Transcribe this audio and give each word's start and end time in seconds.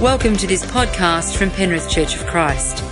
Welcome 0.00 0.36
to 0.36 0.46
this 0.46 0.62
podcast 0.62 1.36
from 1.38 1.50
Penrith 1.50 1.88
Church 1.88 2.16
of 2.16 2.26
Christ. 2.26 2.84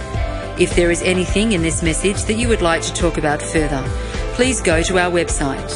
If 0.58 0.74
there 0.74 0.90
is 0.90 1.02
anything 1.02 1.52
in 1.52 1.60
this 1.60 1.82
message 1.82 2.22
that 2.22 2.38
you 2.38 2.48
would 2.48 2.62
like 2.62 2.80
to 2.80 2.94
talk 2.94 3.18
about 3.18 3.42
further, 3.42 3.84
please 4.32 4.62
go 4.62 4.82
to 4.84 4.98
our 4.98 5.10
website 5.10 5.70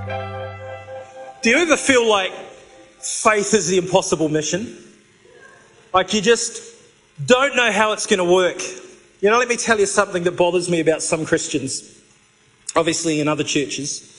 Do 1.41 1.49
you 1.49 1.57
ever 1.57 1.79
feel 1.79 2.07
like 2.07 2.33
faith 2.99 3.55
is 3.55 3.69
the 3.69 3.79
impossible 3.79 4.29
mission? 4.29 4.77
Like 5.95 6.13
you 6.13 6.21
just 6.21 6.76
don't 7.25 7.57
know 7.57 7.73
how 7.73 7.93
it's 7.93 8.07
going 8.07 8.19
to 8.19 8.25
work. 8.25 8.61
You 9.21 9.31
know, 9.31 9.39
let 9.39 9.49
me 9.49 9.57
tell 9.57 9.81
you 9.81 9.87
something 9.87 10.25
that 10.25 10.33
bothers 10.33 10.69
me 10.69 10.81
about 10.81 11.03
some 11.03 11.25
Christians, 11.25 12.01
obviously 12.75 13.21
in 13.21 13.29
other 13.29 13.45
churches. 13.45 14.13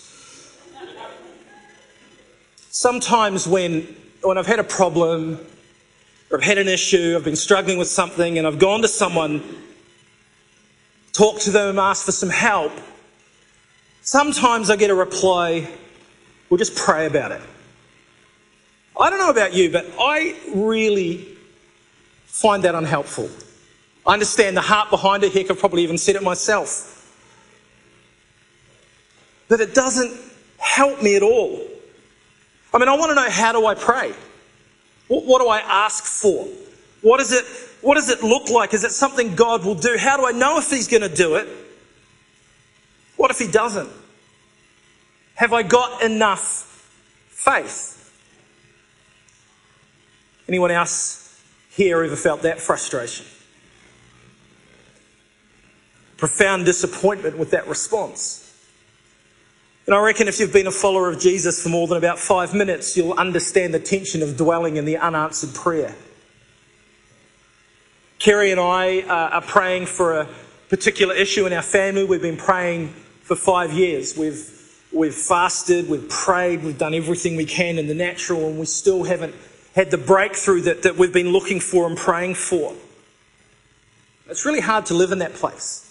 Sometimes 2.69 3.47
when, 3.47 3.83
when 4.21 4.37
I've 4.37 4.47
had 4.47 4.59
a 4.59 4.63
problem 4.63 5.39
or 6.31 6.37
I've 6.37 6.43
had 6.43 6.57
an 6.57 6.67
issue, 6.67 7.15
I've 7.15 7.23
been 7.23 7.35
struggling 7.35 7.77
with 7.77 7.87
something, 7.87 8.37
and 8.37 8.45
I've 8.45 8.59
gone 8.59 8.81
to 8.81 8.87
someone, 8.87 9.43
talk 11.13 11.39
to 11.41 11.51
them, 11.51 11.79
ask 11.79 12.05
for 12.05 12.11
some 12.11 12.29
help, 12.29 12.71
sometimes 14.01 14.69
I 14.69 14.75
get 14.75 14.89
a 14.89 14.95
reply, 14.95 15.69
we'll 16.49 16.57
just 16.57 16.75
pray 16.75 17.05
about 17.05 17.31
it. 17.31 17.41
I 18.99 19.09
don't 19.09 19.19
know 19.19 19.29
about 19.29 19.53
you, 19.53 19.71
but 19.71 19.85
I 19.99 20.35
really 20.53 21.36
find 22.27 22.63
that 22.63 22.75
unhelpful. 22.75 23.29
I 24.05 24.13
understand 24.13 24.55
the 24.55 24.61
heart 24.61 24.89
behind 24.89 25.23
it. 25.23 25.33
Heck, 25.33 25.49
I've 25.49 25.59
probably 25.59 25.83
even 25.83 25.97
said 25.97 26.15
it 26.15 26.23
myself. 26.23 26.93
That 29.47 29.59
it 29.59 29.73
doesn't 29.73 30.17
help 30.57 31.01
me 31.01 31.15
at 31.15 31.23
all. 31.23 31.65
I 32.73 32.77
mean, 32.77 32.89
I 32.89 32.95
want 32.95 33.09
to 33.09 33.15
know 33.15 33.29
how 33.29 33.51
do 33.53 33.65
I 33.65 33.75
pray? 33.75 34.13
What, 35.07 35.25
what 35.25 35.41
do 35.41 35.47
I 35.47 35.59
ask 35.59 36.03
for? 36.03 36.47
What, 37.01 37.19
is 37.19 37.31
it, 37.31 37.45
what 37.81 37.95
does 37.95 38.09
it 38.09 38.23
look 38.23 38.49
like? 38.49 38.73
Is 38.73 38.83
it 38.83 38.91
something 38.91 39.35
God 39.35 39.65
will 39.65 39.75
do? 39.75 39.95
How 39.97 40.17
do 40.17 40.25
I 40.25 40.31
know 40.31 40.57
if 40.57 40.69
He's 40.69 40.87
going 40.87 41.03
to 41.03 41.13
do 41.13 41.35
it? 41.35 41.47
What 43.15 43.31
if 43.31 43.39
He 43.39 43.47
doesn't? 43.47 43.89
Have 45.35 45.53
I 45.53 45.63
got 45.63 46.01
enough 46.01 46.91
faith? 47.29 47.93
Anyone 50.47 50.71
else 50.71 51.26
here 51.77 52.03
ever 52.03 52.15
felt 52.15 52.41
that 52.41 52.59
frustration? 52.59 53.25
Profound 56.17 56.65
disappointment 56.65 57.37
with 57.37 57.51
that 57.51 57.67
response. 57.67 58.43
And 59.85 59.95
I 59.95 60.01
reckon 60.01 60.27
if 60.27 60.39
you've 60.39 60.51
been 60.51 60.65
a 60.65 60.71
follower 60.71 61.07
of 61.07 61.19
Jesus 61.19 61.61
for 61.61 61.69
more 61.69 61.87
than 61.87 61.97
about 61.97 62.17
five 62.17 62.55
minutes, 62.55 62.97
you'll 62.97 63.13
understand 63.13 63.75
the 63.75 63.79
tension 63.79 64.23
of 64.23 64.35
dwelling 64.35 64.75
in 64.75 64.85
the 64.85 64.97
unanswered 64.97 65.53
prayer. 65.53 65.95
Kerry 68.17 68.49
and 68.49 68.59
I 68.59 69.01
uh, 69.01 69.35
are 69.35 69.41
praying 69.41 69.85
for 69.85 70.19
a 70.19 70.27
particular 70.69 71.13
issue 71.13 71.45
in 71.45 71.53
our 71.53 71.61
family. 71.61 72.03
We've 72.03 72.21
been 72.21 72.37
praying 72.37 72.89
for 73.21 73.35
five 73.35 73.71
years. 73.71 74.17
We've, 74.17 74.51
we've 74.91 75.13
fasted, 75.13 75.87
we've 75.87 76.09
prayed, 76.09 76.63
we've 76.63 76.77
done 76.77 76.95
everything 76.95 77.35
we 77.35 77.45
can 77.45 77.77
in 77.77 77.85
the 77.85 77.93
natural, 77.93 78.47
and 78.47 78.57
we 78.57 78.65
still 78.65 79.03
haven't 79.03 79.35
had 79.77 79.91
the 79.91 79.97
breakthrough 79.97 80.61
that, 80.61 80.81
that 80.81 80.97
we've 80.97 81.13
been 81.13 81.29
looking 81.29 81.59
for 81.59 81.85
and 81.85 81.95
praying 81.95 82.33
for. 82.33 82.73
It's 84.27 84.43
really 84.43 84.59
hard 84.59 84.87
to 84.87 84.95
live 84.95 85.11
in 85.11 85.19
that 85.19 85.35
place. 85.35 85.83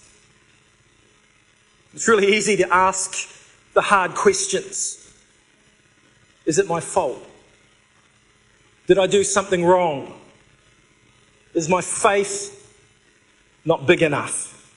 It's 1.95 2.08
really 2.08 2.35
easy 2.35 2.57
to 2.57 2.74
ask 2.74 3.33
the 3.74 3.83
hard 3.83 4.17
questions. 4.17 5.14
Is 6.47 6.58
it 6.58 6.67
my 6.67 6.80
fault? 6.80 7.24
Did 8.89 8.98
I 8.98 9.07
do 9.07 9.23
something 9.23 9.64
wrong? 9.64 10.18
Is 11.55 11.68
my 11.68 11.80
faith 11.80 12.77
not 13.64 13.86
big 13.86 14.03
enough? 14.03 14.68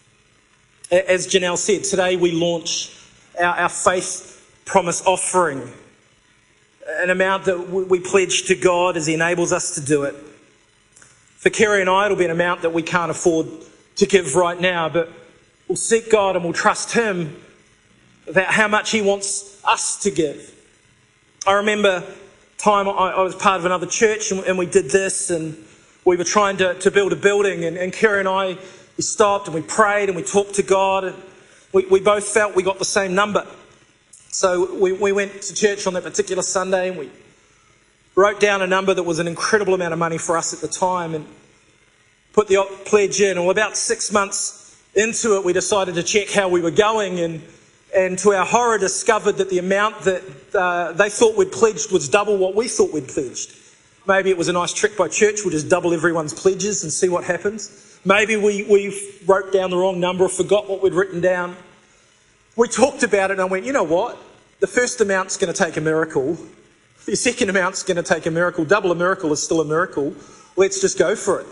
As 0.92 1.26
Janelle 1.26 1.58
said, 1.58 1.84
today 1.84 2.16
we 2.16 2.32
launch 2.32 2.96
our, 3.40 3.56
our 3.58 3.70
faith 3.70 4.62
promise 4.66 5.04
offering 5.04 5.74
an 6.98 7.10
amount 7.10 7.46
that 7.46 7.70
we 7.70 8.00
pledge 8.00 8.44
to 8.44 8.56
God 8.56 8.98
as 8.98 9.08
He 9.08 9.14
enables 9.14 9.52
us 9.52 9.76
to 9.76 9.82
do 9.82 10.04
it. 10.04 10.16
For 11.38 11.50
Kerry 11.50 11.82
and 11.82 11.90
I, 11.90 12.06
it'll 12.06 12.18
be 12.18 12.26
an 12.26 12.32
amount 12.32 12.64
that 12.64 12.74
we 12.74 12.82
can't 12.82 13.12
afford 13.12 13.48
to 13.96 14.06
give 14.06 14.36
right 14.36 14.60
now, 14.60 14.90
but 14.90 15.12
we'll 15.68 15.76
seek 15.76 16.12
God 16.12 16.36
and 16.36 16.44
we'll 16.44 16.54
trust 16.54 16.94
Him 16.94 17.36
about 18.28 18.54
how 18.54 18.68
much 18.68 18.92
He 18.92 19.02
wants 19.02 19.62
us 19.64 20.02
to 20.04 20.12
give. 20.12 20.56
I 21.48 21.54
remember 21.54 22.04
time 22.58 22.90
I, 22.90 23.22
was 23.22 23.36
part 23.36 23.60
of 23.60 23.66
another 23.66 23.88
church 23.88 24.32
and, 24.32 24.58
we 24.58 24.66
did 24.66 24.92
this 24.92 25.30
and 25.30 25.56
we 26.04 26.18
were 26.18 26.26
trying 26.26 26.58
to, 26.58 26.74
to 26.76 26.92
build 26.92 27.14
a 27.14 27.16
building 27.16 27.64
and, 27.64 27.78
and 27.78 27.94
Kerry 27.94 28.20
and 28.20 28.28
I 28.28 28.58
we 28.98 29.04
stopped 29.04 29.48
and 29.48 29.56
we 29.56 29.62
prayed 29.62 30.10
and 30.10 30.18
we 30.18 30.24
talked 30.24 30.56
to 30.56 30.64
God 30.64 31.06
and 31.06 31.16
we, 31.72 31.86
we 31.86 32.02
both 32.02 32.28
felt 32.28 32.54
we 32.54 32.64
got 32.64 32.78
the 32.78 32.84
same 32.84 33.16
number. 33.16 33.48
So 34.32 34.76
we, 34.76 34.92
we 34.94 35.12
went 35.12 35.42
to 35.42 35.56
church 35.56 35.88
on 35.88 35.94
that 35.96 36.04
particular 36.04 36.44
Sunday 36.44 36.90
and 36.90 37.00
we 37.00 37.10
wrote 38.16 38.40
down 38.40 38.62
a 38.62 38.68
number 38.68 38.94
that 38.94 39.04
was 39.04 39.18
an 39.18 39.28
incredible 39.28 39.74
amount 39.74 39.92
of 39.92 40.00
money 40.00 40.20
for 40.20 40.38
us 40.38 40.54
at 40.54 40.62
the 40.62 40.68
time 40.68 41.16
and 41.16 41.26
put 42.34 42.48
the 42.48 42.64
pledge 42.86 43.22
in. 43.22 43.38
Well, 43.38 43.50
about 43.50 43.76
six 43.76 44.12
months 44.12 44.80
into 44.94 45.36
it, 45.36 45.44
we 45.44 45.52
decided 45.52 45.96
to 45.96 46.04
check 46.04 46.30
how 46.30 46.48
we 46.48 46.62
were 46.62 46.72
going 46.72 47.20
and, 47.20 47.42
and 47.96 48.20
to 48.20 48.34
our 48.34 48.46
horror 48.46 48.78
discovered 48.78 49.38
that 49.38 49.50
the 49.50 49.58
amount 49.58 50.02
that 50.02 50.24
uh, 50.54 50.92
they 50.94 51.10
thought 51.10 51.36
we'd 51.36 51.52
pledged 51.52 51.92
was 51.92 52.08
double 52.08 52.38
what 52.38 52.54
we 52.56 52.68
thought 52.68 52.94
we'd 52.94 53.08
pledged. 53.08 53.56
Maybe 54.08 54.30
it 54.30 54.38
was 54.38 54.48
a 54.48 54.54
nice 54.54 54.74
trick 54.74 54.96
by 54.96 55.08
church. 55.08 55.40
We'll 55.44 55.52
just 55.52 55.70
double 55.70 55.92
everyone's 55.92 56.36
pledges 56.36 56.84
and 56.84 56.94
see 56.94 57.10
what 57.10 57.24
happens. 57.24 58.00
Maybe 58.06 58.38
we, 58.38 58.64
we 58.64 59.10
wrote 59.26 59.52
down 59.52 59.72
the 59.72 59.78
wrong 59.78 60.00
number 60.00 60.26
or 60.26 60.30
forgot 60.30 60.70
what 60.70 60.84
we'd 60.84 60.94
written 60.94 61.20
down 61.20 61.58
we 62.60 62.68
talked 62.68 63.04
about 63.04 63.32
it 63.32 63.36
and 63.36 63.42
I 63.42 63.46
went, 63.46 63.66
you 63.66 63.72
know 63.72 63.84
what? 63.84 64.18
The 64.60 64.68
first 64.68 65.00
amount's 65.00 65.38
going 65.38 65.52
to 65.52 65.58
take 65.58 65.78
a 65.78 65.82
miracle. 65.82 66.38
The 67.06 67.16
second 67.16 67.50
amount's 67.50 67.84
going 67.84 67.96
to 67.96 68.04
take 68.04 68.26
a 68.26 68.32
miracle. 68.32 68.66
Double 68.66 68.92
a 68.92 68.96
miracle 68.96 69.32
is 69.32 69.42
still 69.42 69.62
a 69.62 69.66
miracle. 69.66 70.14
Let's 70.58 70.82
just 70.82 71.00
go 71.00 71.16
for 71.16 71.40
it. 71.40 71.48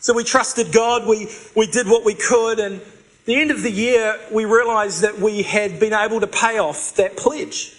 So 0.00 0.12
we 0.12 0.24
trusted 0.24 0.70
God. 0.70 1.08
We, 1.08 1.28
we 1.56 1.66
did 1.66 1.86
what 1.86 2.04
we 2.04 2.12
could. 2.12 2.60
And 2.60 2.82
the 3.24 3.36
end 3.36 3.50
of 3.50 3.62
the 3.62 3.70
year, 3.70 4.20
we 4.30 4.44
realized 4.44 5.00
that 5.00 5.18
we 5.18 5.42
had 5.42 5.80
been 5.80 5.94
able 5.94 6.20
to 6.20 6.26
pay 6.26 6.58
off 6.58 6.94
that 6.96 7.16
pledge. 7.16 7.74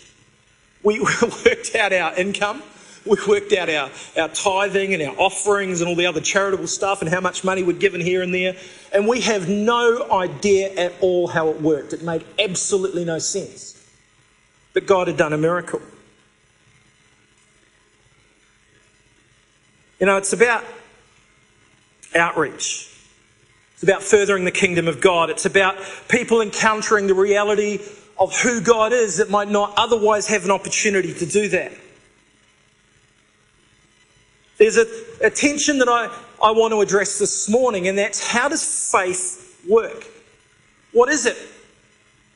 We 0.82 1.00
worked 1.46 1.76
out 1.76 1.94
our 1.94 2.16
income. 2.16 2.64
We 3.06 3.18
worked 3.28 3.54
out 3.54 3.70
our, 3.70 3.90
our 4.18 4.30
tithing 4.30 4.94
and 4.94 5.04
our 5.04 5.16
offerings 5.18 5.82
and 5.82 5.90
all 5.90 5.96
the 5.96 6.06
other 6.06 6.22
charitable 6.22 6.68
stuff 6.68 7.02
and 7.02 7.10
how 7.10 7.22
much 7.22 7.44
money 7.44 7.64
we'd 7.64 7.80
given 7.80 8.02
here 8.02 8.22
and 8.22 8.34
there. 8.34 8.56
And 8.92 9.08
we 9.08 9.22
have 9.22 9.48
no 9.48 10.12
idea 10.12 10.74
at 10.76 10.94
all 11.02 11.28
how 11.28 11.50
it 11.50 11.62
worked. 11.62 11.94
It 11.94 12.04
made 12.04 12.26
absolutely 12.38 13.06
no 13.06 13.20
sense. 13.20 13.76
But 14.74 14.86
God 14.86 15.08
had 15.08 15.18
done 15.18 15.34
a 15.34 15.38
miracle. 15.38 15.82
You 20.00 20.06
know, 20.06 20.18
it's 20.18 20.34
about 20.34 20.64
outreach. 22.16 22.90
It's 23.74 23.84
about 23.84 24.04
furthering 24.04 24.46
the 24.46 24.52
kingdom 24.52 24.88
of 24.88 25.02
God. 25.02 25.30
It's 25.30 25.46
about 25.46 25.78
people 26.10 26.42
encountering 26.42 27.08
the 27.08 27.14
reality 27.14 27.80
of 28.18 28.38
who 28.42 28.62
God 28.62 28.92
is 28.92 29.18
that 29.18 29.30
might 29.30 29.50
not 29.50 29.74
otherwise 29.78 30.28
have 30.28 30.44
an 30.44 30.52
opportunity 30.52 31.14
to 31.14 31.26
do 31.26 31.48
that. 31.50 31.72
There's 34.60 34.78
a, 34.78 34.86
a 35.22 35.30
tension 35.30 35.80
that 35.80 35.88
I, 35.88 36.14
I 36.44 36.52
want 36.52 36.74
to 36.74 36.82
address 36.82 37.18
this 37.18 37.50
morning, 37.50 37.88
and 37.88 37.98
that's 37.98 38.28
how 38.28 38.50
does 38.50 38.92
faith 38.92 39.66
work? 39.68 40.06
What 40.92 41.10
is 41.10 41.26
it? 41.26 41.38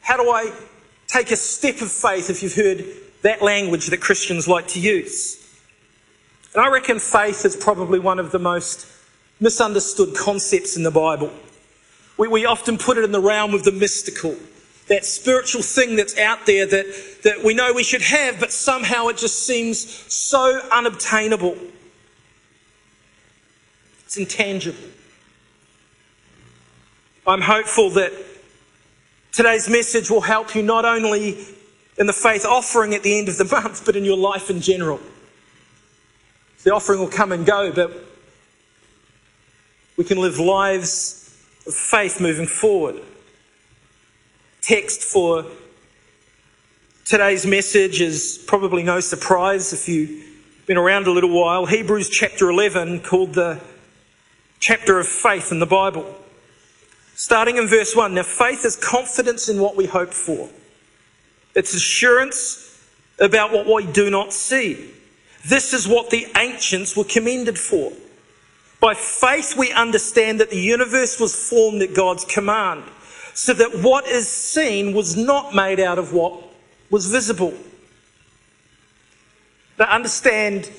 How 0.02 0.18
do 0.18 0.30
I 0.30 0.52
take 1.08 1.32
a 1.32 1.36
step 1.36 1.82
of 1.82 1.92
faith 1.92 2.30
if 2.30 2.42
you've 2.42 2.56
heard 2.56 2.86
that 3.24 3.42
language 3.42 3.88
that 3.88 3.98
Christians 3.98 4.48
like 4.48 4.70
to 4.70 4.80
use? 4.80 5.40
And 6.54 6.64
I 6.64 6.70
reckon 6.70 7.00
faith 7.00 7.46
is 7.46 7.58
probably 7.58 8.00
one 8.00 8.20
of 8.20 8.32
the 8.32 8.40
most 8.40 8.88
misunderstood 9.40 10.16
concepts 10.16 10.78
in 10.78 10.84
the 10.84 10.92
Bible. 10.92 11.32
We, 12.18 12.30
we 12.30 12.46
often 12.46 12.78
put 12.78 12.98
it 12.98 13.04
in 13.04 13.12
the 13.12 13.20
realm 13.20 13.54
of 13.54 13.64
the 13.64 13.72
mystical, 13.74 14.38
that 14.88 15.04
spiritual 15.04 15.62
thing 15.62 15.98
that's 15.98 16.18
out 16.18 16.46
there 16.46 16.66
that, 16.66 17.18
that 17.24 17.44
we 17.44 17.54
know 17.54 17.74
we 17.74 17.84
should 17.84 18.04
have, 18.04 18.40
but 18.40 18.52
somehow 18.52 19.08
it 19.08 19.18
just 19.18 19.46
seems 19.46 19.80
so 20.14 20.62
unobtainable. 20.72 21.58
It's 24.14 24.20
intangible. 24.20 24.78
I'm 27.26 27.42
hopeful 27.42 27.90
that 27.92 28.14
today's 29.32 29.68
message 29.68 30.12
will 30.12 30.22
help 30.22 30.54
you 30.54 30.62
not 30.62 30.86
only 30.86 31.36
in 31.98 32.06
the 32.06 32.14
faith 32.14 32.46
offering 32.46 32.94
at 32.94 33.02
the 33.02 33.18
end 33.18 33.28
of 33.28 33.40
the 33.40 33.46
month, 33.52 33.84
but 33.88 33.96
in 33.96 34.06
your 34.06 34.18
life 34.18 34.52
in 34.52 34.62
general. 34.62 35.00
The 36.64 36.72
offering 36.72 37.00
will 37.00 37.08
come 37.08 37.32
and 37.32 37.44
go, 37.44 37.72
but 37.72 37.92
we 39.98 40.04
can 40.04 40.20
live 40.20 40.38
lives 40.38 41.36
of 41.66 41.74
faith 41.74 42.22
moving 42.22 42.46
forward. 42.46 43.02
Text 44.62 45.02
for 45.02 45.44
today's 47.04 47.48
message 47.48 48.00
is 48.00 48.44
probably 48.46 48.84
no 48.84 49.00
surprise 49.00 49.74
if 49.74 49.90
you've 49.90 50.24
been 50.68 50.78
around 50.78 51.08
a 51.08 51.12
little 51.12 51.32
while. 51.32 51.66
Hebrews 51.66 52.12
chapter 52.12 52.48
11, 52.48 53.00
called 53.00 53.34
the 53.34 53.60
chapter 54.64 54.98
of 54.98 55.06
faith 55.06 55.52
in 55.52 55.60
the 55.60 55.66
Bible. 55.66 56.06
Starting 57.16 57.58
in 57.58 57.68
verse 57.68 57.98
1. 57.98 58.14
Now, 58.14 58.24
faith 58.24 58.64
is 58.64 58.78
confidence 58.78 59.50
in 59.50 59.60
what 59.60 59.76
we 59.76 59.86
hope 59.86 60.14
for, 60.14 60.50
it's 61.54 61.74
assurance 61.74 62.70
about 63.20 63.52
what 63.52 63.68
we 63.68 63.92
do 63.92 64.10
not 64.10 64.32
see. 64.32 64.90
This 65.46 65.74
is 65.74 65.86
what 65.86 66.10
the 66.10 66.26
ancients 66.38 66.96
were 66.96 67.04
commended 67.04 67.60
for. 67.60 67.92
By 68.80 68.94
faith, 68.94 69.56
we 69.58 69.74
understand 69.74 70.40
that 70.40 70.50
the 70.50 70.60
universe 70.60 71.20
was 71.20 71.36
formed 71.36 71.82
at 71.82 71.94
God's 71.94 72.24
command, 72.24 72.86
so 73.34 73.54
that 73.54 73.84
what 73.84 74.08
is 74.08 74.30
seen 74.30 74.94
was 74.94 75.18
not 75.18 75.54
made 75.54 75.82
out 75.82 76.00
of 76.00 76.14
what 76.14 76.42
was 76.90 77.08
visible. 77.08 77.54
To 79.78 79.94
understand 79.94 80.72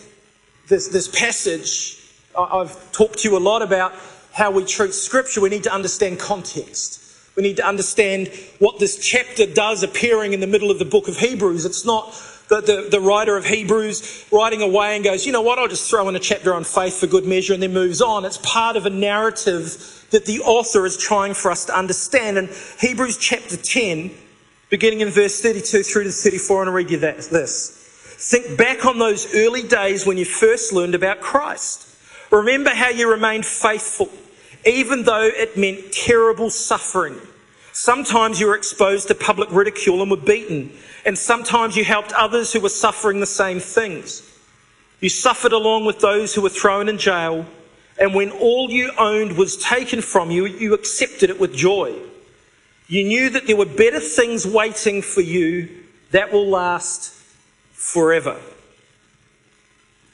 this, 0.69 0.89
this 0.89 1.07
passage, 1.09 2.04
I've 2.37 2.93
talked 2.93 3.21
to 3.21 3.29
you 3.29 3.37
a 3.37 3.39
lot 3.39 3.63
about 3.63 3.93
how 4.33 4.51
we 4.51 4.65
treat 4.65 4.95
Scripture. 4.95 5.41
We 5.41 5.49
need 5.49 5.65
to 5.65 5.73
understand 5.73 6.19
context. 6.19 7.01
We 7.37 7.43
need 7.43 7.57
to 7.57 7.67
understand 7.67 8.29
what 8.59 8.79
this 8.79 8.97
chapter 8.97 9.47
does 9.47 9.83
appearing 9.83 10.33
in 10.33 10.41
the 10.41 10.47
middle 10.47 10.71
of 10.71 10.79
the 10.79 10.85
book 10.85 11.09
of 11.09 11.19
Hebrews. 11.19 11.65
It's 11.65 11.85
not 11.85 12.13
the, 12.49 12.61
the, 12.61 12.89
the, 12.91 13.01
writer 13.01 13.37
of 13.37 13.47
Hebrews 13.47 14.27
writing 14.31 14.61
away 14.61 14.95
and 14.95 15.05
goes, 15.05 15.27
you 15.27 15.33
know 15.33 15.41
what, 15.41 15.59
I'll 15.59 15.67
just 15.67 15.89
throw 15.89 16.09
in 16.09 16.15
a 16.15 16.21
chapter 16.21 16.55
on 16.55 16.63
faith 16.63 17.01
for 17.01 17.07
good 17.07 17.25
measure 17.25 17.55
and 17.55 17.63
then 17.63 17.73
moves 17.73 18.03
on. 18.03 18.25
It's 18.25 18.39
part 18.39 18.77
of 18.77 18.87
a 18.87 18.91
narrative 18.91 20.07
that 20.11 20.27
the 20.27 20.41
author 20.41 20.85
is 20.85 20.97
trying 20.97 21.35
for 21.35 21.51
us 21.51 21.65
to 21.65 21.77
understand. 21.77 22.39
And 22.39 22.51
Hebrews 22.81 23.17
chapter 23.17 23.57
10, 23.57 24.11
beginning 24.69 25.01
in 25.01 25.09
verse 25.09 25.41
32 25.41 25.83
through 25.83 26.05
to 26.05 26.11
34, 26.11 26.63
and 26.63 26.69
I'll 26.69 26.77
read 26.77 26.91
you 26.91 26.99
that, 26.99 27.17
this. 27.17 27.81
Think 28.31 28.57
back 28.57 28.85
on 28.85 28.99
those 28.99 29.35
early 29.35 29.67
days 29.67 30.07
when 30.07 30.19
you 30.19 30.25
first 30.25 30.73
learned 30.73 30.95
about 30.95 31.21
Christ. 31.21 31.94
Remember 32.35 32.71
how 32.71 32.91
you 32.91 33.11
remained 33.11 33.47
faithful, 33.47 34.11
even 34.67 35.05
though 35.05 35.23
it 35.23 35.57
meant 35.57 35.93
terrible 35.93 36.51
suffering. 36.51 37.19
Sometimes 37.73 38.41
you 38.41 38.47
were 38.47 38.57
exposed 38.57 39.09
to 39.09 39.15
public 39.15 39.51
ridicule 39.51 40.03
and 40.03 40.11
were 40.11 40.17
beaten 40.17 40.73
and 41.05 41.19
sometimes 41.19 41.77
you 41.77 41.85
helped 41.85 42.13
others 42.13 42.53
who 42.53 42.61
were 42.61 42.69
suffering 42.69 43.21
the 43.21 43.27
same 43.27 43.61
things. 43.61 44.23
You 45.01 45.09
suffered 45.09 45.53
along 45.53 45.85
with 45.85 46.01
those 46.01 46.35
who 46.35 46.41
were 46.41 46.49
thrown 46.49 46.89
in 46.89 46.99
jail, 46.99 47.47
and 47.99 48.15
when 48.15 48.31
all 48.31 48.71
you 48.71 48.91
owned 48.99 49.37
was 49.37 49.57
taken 49.57 50.01
from 50.01 50.31
you, 50.31 50.47
you 50.47 50.73
accepted 50.73 51.31
it 51.31 51.39
with 51.39 51.55
joy. 51.55 51.95
You 52.87 53.05
knew 53.05 53.31
that 53.31 53.47
there 53.47 53.57
were 53.57 53.67
better 53.67 54.01
things 54.01 54.47
waiting 54.47 55.03
for 55.03 55.21
you 55.21 55.69
that 56.11 56.33
will 56.33 56.47
last 56.47 57.13
forever. 57.73 58.41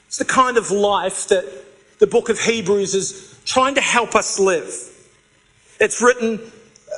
It's 0.07 0.17
the 0.17 0.25
kind 0.25 0.57
of 0.57 0.71
life 0.71 1.27
that 1.29 1.45
the 2.01 2.07
book 2.07 2.29
of 2.29 2.39
Hebrews 2.39 2.95
is 2.95 3.39
trying 3.45 3.75
to 3.75 3.81
help 3.81 4.15
us 4.15 4.39
live. 4.39 4.73
It's 5.79 6.01
written 6.01 6.39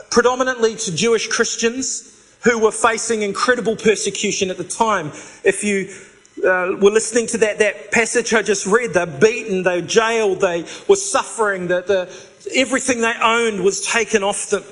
predominantly 0.09 0.77
to 0.77 0.95
Jewish 0.95 1.27
Christians 1.27 2.09
who 2.45 2.57
were 2.57 2.71
facing 2.71 3.21
incredible 3.21 3.75
persecution 3.75 4.49
at 4.49 4.57
the 4.57 4.63
time. 4.63 5.07
If 5.43 5.61
you 5.61 5.89
uh, 6.39 6.77
were 6.81 6.89
listening 6.89 7.27
to 7.27 7.37
that, 7.39 7.59
that 7.59 7.91
passage 7.91 8.33
I 8.33 8.43
just 8.43 8.65
read, 8.65 8.93
they're 8.93 9.05
beaten, 9.05 9.63
they're 9.63 9.81
jailed, 9.81 10.39
they 10.39 10.61
were 10.87 10.95
suffering, 10.95 11.67
the, 11.67 11.81
the, 11.81 12.49
everything 12.55 13.01
they 13.01 13.13
owned 13.21 13.61
was 13.61 13.85
taken 13.85 14.23
off 14.23 14.51
them. 14.51 14.63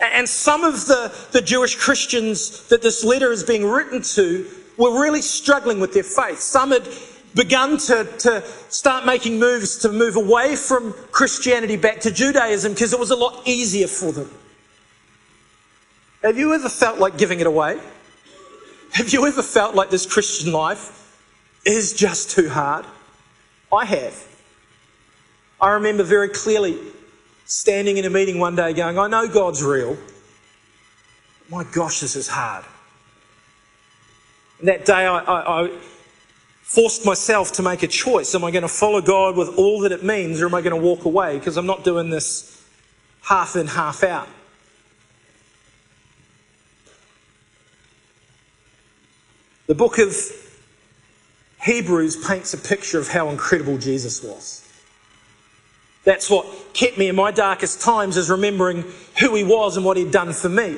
And 0.00 0.28
some 0.28 0.64
of 0.64 0.86
the, 0.86 1.14
the 1.32 1.40
Jewish 1.40 1.76
Christians 1.76 2.68
that 2.68 2.82
this 2.82 3.04
letter 3.04 3.32
is 3.32 3.42
being 3.42 3.64
written 3.64 4.02
to 4.02 4.46
were 4.76 5.00
really 5.00 5.22
struggling 5.22 5.80
with 5.80 5.94
their 5.94 6.02
faith. 6.02 6.40
Some 6.40 6.72
had 6.72 6.86
begun 7.34 7.78
to, 7.78 8.04
to 8.18 8.42
start 8.68 9.06
making 9.06 9.38
moves 9.38 9.78
to 9.78 9.92
move 9.92 10.16
away 10.16 10.56
from 10.56 10.92
Christianity 11.12 11.76
back 11.76 12.00
to 12.00 12.10
Judaism 12.10 12.72
because 12.72 12.92
it 12.92 13.00
was 13.00 13.10
a 13.10 13.16
lot 13.16 13.46
easier 13.46 13.86
for 13.86 14.12
them. 14.12 14.30
Have 16.22 16.38
you 16.38 16.52
ever 16.54 16.68
felt 16.68 16.98
like 16.98 17.16
giving 17.16 17.40
it 17.40 17.46
away? 17.46 17.80
Have 18.92 19.10
you 19.10 19.26
ever 19.26 19.42
felt 19.42 19.74
like 19.74 19.90
this 19.90 20.06
Christian 20.06 20.52
life 20.52 21.16
is 21.64 21.92
just 21.92 22.30
too 22.30 22.48
hard? 22.48 22.84
I 23.72 23.84
have. 23.84 24.26
I 25.60 25.70
remember 25.70 26.02
very 26.02 26.28
clearly 26.28 26.78
standing 27.44 27.96
in 27.96 28.04
a 28.04 28.10
meeting 28.10 28.38
one 28.38 28.56
day 28.56 28.72
going, 28.72 28.98
I 28.98 29.06
know 29.08 29.28
God's 29.28 29.62
real. 29.62 29.96
My 31.48 31.64
gosh, 31.64 32.00
this 32.00 32.16
is 32.16 32.28
hard. 32.28 32.64
And 34.58 34.68
that 34.68 34.84
day 34.84 35.06
I, 35.06 35.18
I, 35.18 35.64
I 35.64 35.78
forced 36.70 37.04
myself 37.04 37.50
to 37.50 37.64
make 37.64 37.82
a 37.82 37.88
choice. 37.88 38.32
Am 38.32 38.44
I 38.44 38.52
going 38.52 38.62
to 38.62 38.68
follow 38.68 39.00
God 39.00 39.36
with 39.36 39.58
all 39.58 39.80
that 39.80 39.90
it 39.90 40.04
means 40.04 40.40
or 40.40 40.46
am 40.46 40.54
I 40.54 40.60
going 40.60 40.80
to 40.80 40.80
walk 40.80 41.04
away? 41.04 41.36
Because 41.36 41.56
I'm 41.56 41.66
not 41.66 41.82
doing 41.82 42.10
this 42.10 42.64
half 43.22 43.56
in, 43.56 43.66
half 43.66 44.04
out. 44.04 44.28
The 49.66 49.74
book 49.74 49.98
of 49.98 50.14
Hebrews 51.60 52.24
paints 52.24 52.54
a 52.54 52.58
picture 52.58 53.00
of 53.00 53.08
how 53.08 53.30
incredible 53.30 53.76
Jesus 53.76 54.22
was. 54.22 54.64
That's 56.04 56.30
what 56.30 56.46
kept 56.72 56.96
me 56.96 57.08
in 57.08 57.16
my 57.16 57.32
darkest 57.32 57.80
times 57.80 58.16
is 58.16 58.30
remembering 58.30 58.84
who 59.18 59.34
he 59.34 59.42
was 59.42 59.76
and 59.76 59.84
what 59.84 59.96
he'd 59.96 60.12
done 60.12 60.32
for 60.32 60.48
me. 60.48 60.76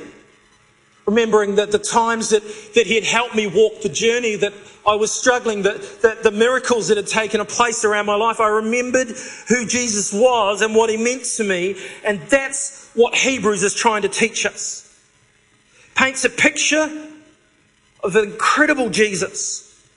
Remembering 1.05 1.55
that 1.55 1.71
the 1.71 1.79
times 1.79 2.29
that, 2.29 2.43
that 2.75 2.87
he 2.87 2.95
had 2.95 3.03
helped 3.03 3.35
me 3.35 3.47
walk 3.47 3.81
the 3.81 3.89
journey, 3.89 4.35
that 4.37 4.53
I 4.87 4.95
was 4.95 5.11
struggling, 5.11 5.63
that, 5.63 6.01
that 6.01 6.23
the 6.23 6.31
miracles 6.31 6.87
that 6.87 6.97
had 6.97 7.07
taken 7.07 7.41
a 7.41 7.45
place 7.45 7.83
around 7.83 8.05
my 8.05 8.15
life, 8.15 8.39
I 8.39 8.47
remembered 8.47 9.09
who 9.47 9.65
Jesus 9.65 10.13
was 10.13 10.61
and 10.61 10.75
what 10.75 10.89
he 10.89 10.97
meant 10.97 11.23
to 11.37 11.43
me. 11.43 11.75
And 12.05 12.21
that's 12.21 12.89
what 12.93 13.15
Hebrews 13.15 13.63
is 13.63 13.73
trying 13.73 14.03
to 14.03 14.09
teach 14.09 14.45
us. 14.45 14.79
Paints 15.95 16.25
a 16.25 16.29
picture 16.29 17.09
of 18.03 18.15
an 18.15 18.25
incredible 18.25 18.89
Jesus. 18.89 19.87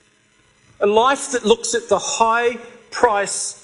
A 0.79 0.87
life 0.87 1.31
that 1.31 1.45
looks 1.45 1.73
at 1.73 1.89
the 1.89 1.99
high 1.99 2.57
price 2.91 3.63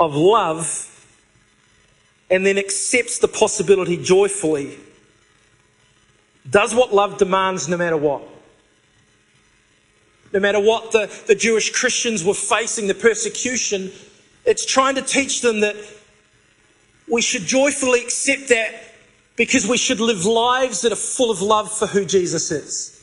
of 0.00 0.14
love 0.14 0.92
and 2.30 2.44
then 2.44 2.58
accepts 2.58 3.18
the 3.18 3.28
possibility 3.28 3.96
joyfully. 3.96 4.78
Does 6.48 6.74
what 6.74 6.94
love 6.94 7.18
demands 7.18 7.68
no 7.68 7.76
matter 7.76 7.96
what. 7.96 8.22
No 10.32 10.40
matter 10.40 10.60
what 10.60 10.92
the, 10.92 11.10
the 11.26 11.34
Jewish 11.34 11.70
Christians 11.72 12.24
were 12.24 12.34
facing, 12.34 12.88
the 12.88 12.94
persecution, 12.94 13.90
it's 14.44 14.66
trying 14.66 14.96
to 14.96 15.02
teach 15.02 15.40
them 15.40 15.60
that 15.60 15.76
we 17.10 17.22
should 17.22 17.42
joyfully 17.42 18.02
accept 18.02 18.48
that 18.48 18.72
because 19.36 19.68
we 19.68 19.76
should 19.76 20.00
live 20.00 20.24
lives 20.24 20.82
that 20.82 20.92
are 20.92 20.96
full 20.96 21.30
of 21.30 21.40
love 21.40 21.70
for 21.70 21.86
who 21.86 22.04
Jesus 22.04 22.50
is 22.50 22.96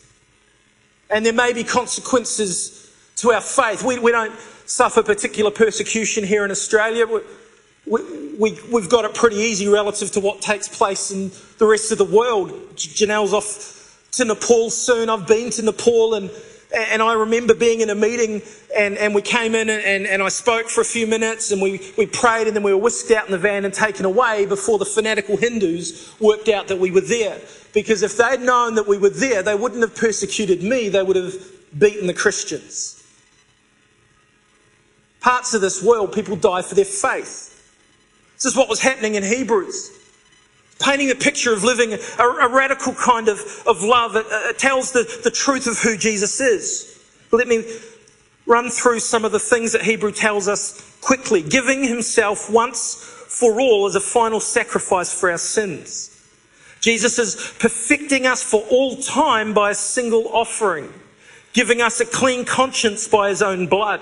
and 1.13 1.23
there 1.23 1.31
may 1.31 1.53
be 1.53 1.63
consequences 1.63 2.91
to 3.17 3.31
our 3.31 3.41
faith. 3.41 3.83
We, 3.83 4.00
we 4.00 4.12
don't 4.12 4.33
suffer 4.65 5.03
particular 5.03 5.51
persecution 5.51 6.23
here 6.23 6.43
in 6.43 6.50
Australia. 6.50 7.05
We, 7.05 7.21
we, 7.86 8.58
we've 8.72 8.90
got 8.90 9.06
it 9.06 9.13
pretty 9.13 9.38
easy 9.38 9.68
relative 9.68 10.12
to 10.12 10.20
what 10.20 10.42
takes 10.42 10.68
place 10.68 11.12
in 11.12 11.32
the 11.58 11.66
rest 11.66 11.92
of 11.92 11.98
the 11.98 12.06
world. 12.06 12.52
Janelle's 12.75 13.34
off 13.34 14.08
to 14.13 14.25
Nepal 14.25 14.70
soon. 14.70 15.10
I've 15.10 15.28
been 15.28 15.50
to 15.52 15.62
Nepal 15.63 16.16
and 16.16 16.32
and 16.74 17.04
I 17.04 17.13
remember 17.13 17.54
being 17.54 17.82
in 17.82 17.92
a 17.92 17.96
meeting 17.96 18.42
and, 18.75 18.98
and 18.98 19.13
we 19.13 19.22
came 19.22 19.54
in 19.54 19.70
and, 19.70 20.08
and 20.08 20.24
I 20.24 20.30
spoke 20.30 20.70
for 20.70 20.82
a 20.82 20.86
few 20.86 21.06
minutes 21.06 21.52
and 21.52 21.62
we, 21.62 21.80
we 22.00 22.08
prayed 22.08 22.48
and 22.48 22.56
then 22.56 22.63
we 22.63 22.74
were 22.74 22.80
whisked 22.80 23.12
out 23.12 23.28
in 23.28 23.32
the 23.32 23.38
van 23.38 23.63
and 23.63 23.72
taken 23.74 24.06
away 24.06 24.48
before 24.48 24.80
the 24.80 24.86
fanatical 24.86 25.38
Hindus 25.38 26.20
worked 26.20 26.50
out 26.50 26.70
that 26.70 26.80
we 26.80 26.90
were 26.90 27.02
there. 27.02 27.40
Because 27.74 28.02
if 28.02 28.18
they'd 28.18 28.42
known 28.42 28.74
that 28.75 28.88
we 28.88 28.98
were 28.98 29.12
there, 29.12 29.44
they 29.44 29.54
wouldn't 29.54 29.82
have 29.82 29.96
persecuted 29.96 30.63
me, 30.63 30.90
they 30.90 31.04
would 31.04 31.16
have 31.16 31.36
beaten 31.78 32.08
the 32.08 32.13
Christians. 32.13 33.00
Parts 35.22 35.54
of 35.54 35.62
this 35.62 35.84
world, 35.84 36.12
people 36.12 36.36
die 36.36 36.63
for 36.63 36.74
their 36.74 36.86
faith. 36.86 37.52
This 38.43 38.51
is 38.51 38.57
what 38.57 38.67
was 38.67 38.81
happening 38.81 39.15
in 39.15 39.23
Hebrews 39.23 40.00
painting 40.79 41.09
a 41.09 41.15
picture 41.15 41.53
of 41.53 41.63
living 41.63 41.93
a, 41.93 42.23
a 42.23 42.50
radical 42.50 42.93
kind 42.93 43.29
of, 43.29 43.39
of 43.65 43.81
love. 43.81 44.15
It, 44.15 44.25
it 44.29 44.59
tells 44.59 44.91
the, 44.91 45.21
the 45.23 45.31
truth 45.31 45.67
of 45.67 45.79
who 45.79 45.97
Jesus 45.97 46.41
is. 46.41 47.00
Let 47.31 47.47
me 47.47 47.63
run 48.45 48.69
through 48.69 49.00
some 49.00 49.23
of 49.23 49.31
the 49.31 49.39
things 49.39 49.71
that 49.71 49.83
Hebrew 49.83 50.12
tells 50.12 50.47
us 50.47 50.97
quickly. 51.01 51.41
Giving 51.41 51.83
himself 51.83 52.50
once 52.50 52.95
for 52.95 53.59
all 53.62 53.85
as 53.85 53.95
a 53.95 54.01
final 54.01 54.39
sacrifice 54.39 55.17
for 55.17 55.31
our 55.31 55.38
sins. 55.38 56.09
Jesus 56.81 57.17
is 57.17 57.35
perfecting 57.59 58.25
us 58.25 58.43
for 58.43 58.62
all 58.69 58.97
time 58.97 59.53
by 59.53 59.71
a 59.71 59.75
single 59.75 60.27
offering, 60.27 60.91
giving 61.53 61.81
us 61.81 62.01
a 62.01 62.05
clean 62.05 62.43
conscience 62.43 63.07
by 63.07 63.29
his 63.29 63.41
own 63.41 63.67
blood. 63.67 64.01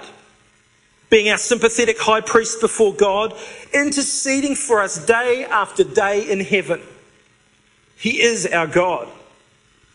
Being 1.11 1.29
our 1.29 1.37
sympathetic 1.37 1.99
high 1.99 2.21
priest 2.21 2.61
before 2.61 2.93
God, 2.93 3.35
interceding 3.73 4.55
for 4.55 4.81
us 4.81 5.05
day 5.05 5.43
after 5.43 5.83
day 5.83 6.31
in 6.31 6.39
heaven. 6.39 6.81
He 7.97 8.21
is 8.21 8.47
our 8.47 8.65
God. 8.65 9.09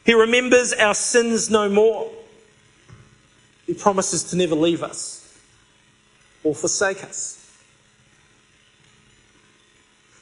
He 0.05 0.13
remembers 0.13 0.75
our 0.75 0.95
sins 0.95 1.51
no 1.51 1.71
more. 1.71 2.13
He 3.67 3.73
promises 3.73 4.25
to 4.25 4.37
never 4.37 4.55
leave 4.55 4.83
us 4.83 5.41
or 6.45 6.55
forsake 6.55 7.03
us. 7.03 7.43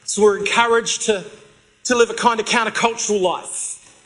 So 0.04 0.22
we're 0.22 0.38
encouraged 0.38 1.02
to, 1.06 1.24
to 1.84 1.96
live 1.96 2.08
a 2.08 2.14
kind 2.14 2.38
of 2.38 2.46
countercultural 2.46 3.20
life, 3.20 4.00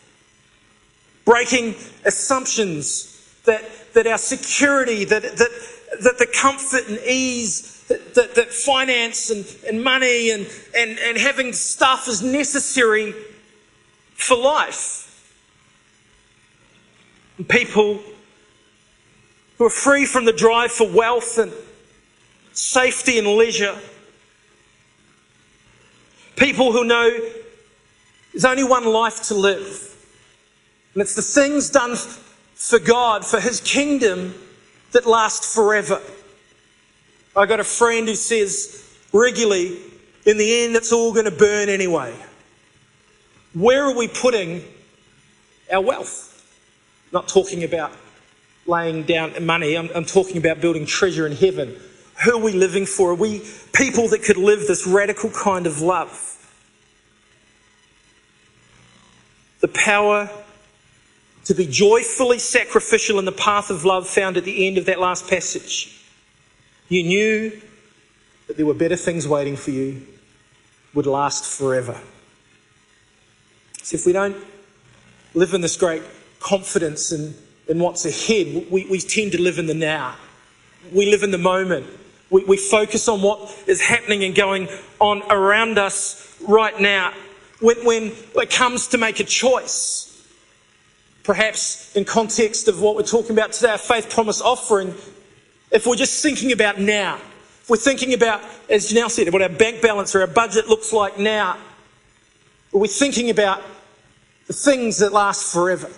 breaking 1.27 1.75
assumptions 2.07 3.15
that, 3.45 3.63
that 3.93 4.07
our 4.07 4.17
security, 4.17 5.05
that, 5.05 5.23
that, 5.23 5.78
that 6.03 6.19
the 6.19 6.27
comfort 6.27 6.89
and 6.89 6.99
ease, 7.01 7.85
that, 7.89 8.35
that, 8.35 8.53
finance 8.53 9.31
and, 9.31 9.47
and 9.67 9.83
money 9.83 10.31
and, 10.31 10.47
and, 10.77 10.99
and 10.99 11.19
having 11.19 11.53
stuff 11.53 12.09
is 12.09 12.23
necessary 12.23 13.15
for 14.15 14.37
life. 14.37 15.05
And 17.39 17.49
people 17.49 18.01
who 19.57 19.65
are 19.65 19.71
free 19.71 20.05
from 20.05 20.25
the 20.25 20.33
drive 20.33 20.71
for 20.71 20.89
wealth 20.89 21.39
and 21.39 21.53
safety 22.53 23.19
and 23.19 23.27
leisure. 23.27 23.77
People 26.37 26.73
who 26.73 26.85
know 26.85 27.11
there's 28.33 28.45
only 28.45 28.65
one 28.65 28.85
life 28.85 29.23
to 29.25 29.35
live. 29.35 29.97
And 30.95 31.03
it's 31.03 31.15
the 31.15 31.23
things 31.23 31.71
done 31.71 31.97
for 32.55 32.79
God, 32.79 33.25
for 33.25 33.41
His 33.41 33.61
kingdom, 33.61 34.35
that 34.93 35.07
last 35.07 35.45
forever. 35.45 36.01
I 37.37 37.47
got 37.47 37.61
a 37.61 37.65
friend 37.65 38.09
who 38.09 38.15
says 38.15 38.85
regularly, 39.13 39.79
in 40.27 40.39
the 40.39 40.65
end, 40.65 40.77
it's 40.77 40.93
all 40.93 41.13
going 41.13 41.25
to 41.25 41.31
burn 41.31 41.69
anyway. 41.69 42.15
Where 43.55 43.85
are 43.85 43.97
we 43.97 44.09
putting 44.09 44.65
our 45.73 45.81
wealth? 45.81 46.29
not 47.13 47.29
talking 47.29 47.65
about 47.65 47.93
laying 48.67 49.03
down 49.05 49.45
money, 49.45 49.77
I'm, 49.77 49.89
I'm 49.95 50.05
talking 50.05 50.37
about 50.37 50.61
building 50.61 50.85
treasure 50.87 51.27
in 51.27 51.35
heaven. 51.35 51.77
Who 52.25 52.37
are 52.37 52.43
we 52.43 52.53
living 52.53 52.85
for? 52.85 53.13
Are 53.13 53.15
we 53.15 53.43
people 53.73 54.09
that 54.09 54.23
could 54.23 54.37
live 54.37 54.61
this 54.67 54.87
radical 54.87 55.31
kind 55.31 55.67
of 55.67 55.81
love? 55.81 56.35
The 59.61 59.69
power 59.69 60.29
to 61.49 61.55
be 61.55 61.67
joyfully 61.67 62.39
sacrificial 62.39 63.19
in 63.19 63.25
the 63.25 63.33
path 63.33 63.71
of 63.71 63.83
love 63.83 64.07
found 64.07 64.37
at 64.37 64.45
the 64.45 64.67
end 64.67 64.77
of 64.77 64.85
that 64.85 65.01
last 65.01 65.27
passage. 65.31 65.99
You 66.91 67.03
knew 67.03 67.61
that 68.47 68.59
there 68.59 68.67
were 68.67 68.75
better 68.75 68.97
things 68.97 69.27
waiting 69.27 69.57
for 69.57 69.71
you, 69.71 70.07
would 70.93 71.07
last 71.07 71.47
forever. 71.47 71.99
So 73.83 73.95
if 73.95 74.05
we 74.05 74.13
don't 74.13 74.37
live 75.33 75.55
in 75.55 75.63
this 75.63 75.79
great 75.79 76.03
confidence 76.39 77.13
in, 77.13 77.35
in 77.67 77.79
what's 77.79 78.05
ahead, 78.05 78.71
we, 78.71 78.85
we 78.85 78.99
tend 78.99 79.33
to 79.33 79.41
live 79.41 79.59
in 79.59 79.65
the 79.65 79.75
now. 79.75 80.17
We 80.93 81.11
live 81.11 81.23
in 81.23 81.31
the 81.31 81.39
moment. 81.39 81.87
We, 82.29 82.45
we 82.45 82.59
focus 82.59 83.09
on 83.09 83.23
what 83.23 83.59
is 83.67 83.81
happening 83.81 84.23
and 84.23 84.35
going 84.35 84.69
on 85.01 85.23
around 85.31 85.79
us 85.79 86.37
right 86.47 86.79
now. 86.79 87.15
When, 87.63 87.87
when 87.87 88.13
it 88.35 88.51
comes 88.51 88.89
to 88.89 88.99
make 88.99 89.19
a 89.19 89.25
choice, 89.25 90.08
perhaps 91.29 91.95
in 91.95 92.07
context 92.07 92.69
of 92.69 92.81
what 92.81 92.97
we're 92.97 93.03
talking 93.03 93.33
about 93.33 93.53
today, 93.53 93.73
our 93.73 93.77
faith 93.77 94.09
promise 94.09 94.41
offering, 94.41 94.95
if 95.71 95.87
we're 95.87 95.95
just 95.95 96.23
thinking 96.23 96.53
about 96.53 96.81
now, 96.81 97.17
if 97.17 97.69
we're 97.69 97.77
thinking 97.77 98.15
about, 98.15 98.41
as 98.71 98.91
Janelle 98.91 99.11
said, 99.11 99.31
what 99.31 99.43
our 99.43 99.51
bank 99.51 99.83
balance 99.83 100.15
or 100.15 100.23
our 100.23 100.27
budget 100.27 100.69
looks 100.69 100.91
like 100.91 101.19
now, 101.19 101.59
are 102.73 102.79
we 102.81 102.89
thinking 102.89 103.29
about 103.29 103.63
the 104.47 104.55
things 104.55 105.01
that 105.01 105.13
last 105.13 105.53
forever? 105.53 105.91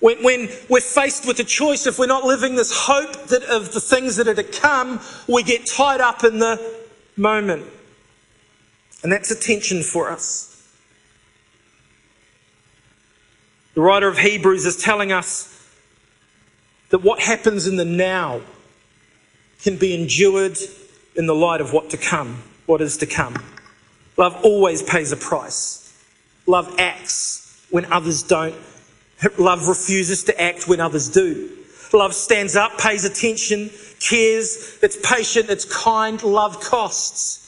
When, 0.00 0.22
when, 0.22 0.48
we're 0.70 0.80
faced 0.80 1.26
with 1.26 1.38
a 1.38 1.44
choice, 1.44 1.86
if 1.86 1.98
we're 1.98 2.06
not 2.06 2.24
living 2.24 2.54
this 2.54 2.72
hope 2.74 3.26
that 3.26 3.42
of 3.42 3.74
the 3.74 3.80
things 3.80 4.16
that 4.16 4.26
are 4.26 4.34
to 4.34 4.42
come, 4.42 5.00
we 5.28 5.42
get 5.42 5.66
tied 5.66 6.00
up 6.00 6.24
in 6.24 6.38
the 6.38 6.58
moment. 7.18 7.66
And 9.02 9.12
that's 9.12 9.30
a 9.30 9.38
tension 9.38 9.82
for 9.82 10.10
us. 10.10 10.51
The 13.74 13.80
writer 13.80 14.08
of 14.08 14.18
Hebrews 14.18 14.66
is 14.66 14.76
telling 14.76 15.12
us 15.12 15.48
that 16.90 16.98
what 16.98 17.20
happens 17.20 17.66
in 17.66 17.76
the 17.76 17.84
now 17.84 18.42
can 19.62 19.76
be 19.76 19.94
endured 19.94 20.58
in 21.16 21.26
the 21.26 21.34
light 21.34 21.60
of 21.60 21.72
what 21.72 21.90
to 21.90 21.96
come, 21.96 22.42
what 22.66 22.80
is 22.80 22.98
to 22.98 23.06
come. 23.06 23.36
Love 24.16 24.38
always 24.44 24.82
pays 24.82 25.10
a 25.10 25.16
price. 25.16 25.78
Love 26.46 26.74
acts 26.78 27.66
when 27.70 27.90
others 27.90 28.22
don't. 28.22 28.54
Love 29.38 29.68
refuses 29.68 30.24
to 30.24 30.40
act 30.40 30.68
when 30.68 30.80
others 30.80 31.08
do. 31.08 31.50
Love 31.92 32.14
stands 32.14 32.56
up, 32.56 32.78
pays 32.78 33.04
attention, 33.04 33.70
cares, 34.00 34.78
it's 34.82 34.96
patient, 35.02 35.48
it's 35.50 35.64
kind. 35.64 36.22
Love 36.22 36.60
costs. 36.60 37.38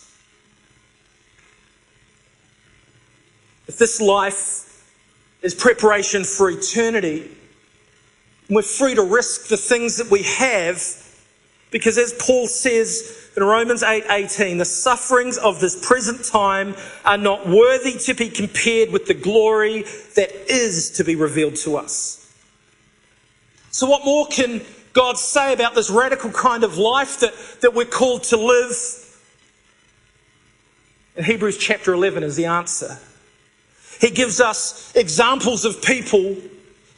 If 3.66 3.78
this 3.78 4.00
life 4.00 4.64
is 5.44 5.54
preparation 5.54 6.24
for 6.24 6.50
eternity. 6.50 7.30
We're 8.48 8.62
free 8.62 8.94
to 8.94 9.02
risk 9.02 9.48
the 9.48 9.58
things 9.58 9.98
that 9.98 10.10
we 10.10 10.22
have 10.22 10.80
because 11.70 11.98
as 11.98 12.14
Paul 12.14 12.46
says 12.46 13.30
in 13.36 13.42
Romans 13.42 13.82
8:18, 13.82 14.58
the 14.58 14.64
sufferings 14.64 15.36
of 15.36 15.60
this 15.60 15.76
present 15.84 16.24
time 16.24 16.76
are 17.04 17.18
not 17.18 17.48
worthy 17.48 17.98
to 17.98 18.14
be 18.14 18.30
compared 18.30 18.90
with 18.90 19.06
the 19.06 19.14
glory 19.14 19.82
that 20.14 20.30
is 20.50 20.90
to 20.92 21.04
be 21.04 21.14
revealed 21.14 21.56
to 21.56 21.76
us. 21.76 22.26
So 23.70 23.88
what 23.88 24.04
more 24.04 24.26
can 24.28 24.62
God 24.92 25.18
say 25.18 25.52
about 25.52 25.74
this 25.74 25.90
radical 25.90 26.30
kind 26.30 26.62
of 26.62 26.78
life 26.78 27.20
that, 27.20 27.34
that 27.60 27.74
we're 27.74 27.84
called 27.84 28.22
to 28.24 28.36
live? 28.36 29.20
In 31.16 31.24
Hebrews 31.24 31.58
chapter 31.58 31.92
11 31.92 32.22
is 32.22 32.36
the 32.36 32.46
answer. 32.46 32.98
He 34.00 34.10
gives 34.10 34.40
us 34.40 34.94
examples 34.94 35.64
of 35.64 35.82
people 35.82 36.36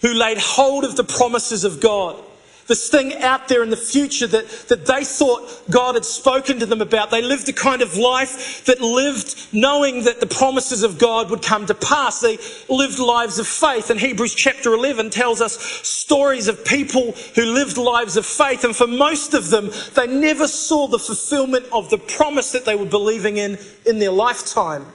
who 0.02 0.14
laid 0.14 0.38
hold 0.38 0.84
of 0.84 0.96
the 0.96 1.04
promises 1.04 1.64
of 1.64 1.80
God. 1.80 2.22
This 2.66 2.90
thing 2.90 3.14
out 3.22 3.46
there 3.46 3.62
in 3.62 3.70
the 3.70 3.76
future 3.76 4.26
that, 4.26 4.48
that 4.68 4.86
they 4.86 5.04
thought 5.04 5.62
God 5.70 5.94
had 5.94 6.04
spoken 6.04 6.58
to 6.58 6.66
them 6.66 6.82
about. 6.82 7.10
They 7.10 7.22
lived 7.22 7.48
a 7.48 7.52
kind 7.52 7.80
of 7.80 7.96
life 7.96 8.64
that 8.64 8.80
lived 8.80 9.36
knowing 9.52 10.02
that 10.02 10.18
the 10.18 10.26
promises 10.26 10.82
of 10.82 10.98
God 10.98 11.30
would 11.30 11.42
come 11.42 11.66
to 11.66 11.74
pass. 11.74 12.20
They 12.20 12.38
lived 12.68 12.98
lives 12.98 13.38
of 13.38 13.46
faith. 13.46 13.90
And 13.90 14.00
Hebrews 14.00 14.34
chapter 14.34 14.74
11 14.74 15.10
tells 15.10 15.40
us 15.40 15.60
stories 15.86 16.48
of 16.48 16.64
people 16.64 17.12
who 17.36 17.44
lived 17.44 17.78
lives 17.78 18.16
of 18.16 18.26
faith. 18.26 18.64
And 18.64 18.74
for 18.74 18.88
most 18.88 19.32
of 19.32 19.50
them, 19.50 19.70
they 19.94 20.08
never 20.08 20.48
saw 20.48 20.88
the 20.88 20.98
fulfillment 20.98 21.66
of 21.72 21.88
the 21.90 21.98
promise 21.98 22.50
that 22.50 22.64
they 22.64 22.74
were 22.74 22.84
believing 22.84 23.36
in 23.36 23.58
in 23.84 24.00
their 24.00 24.10
lifetime 24.10 24.86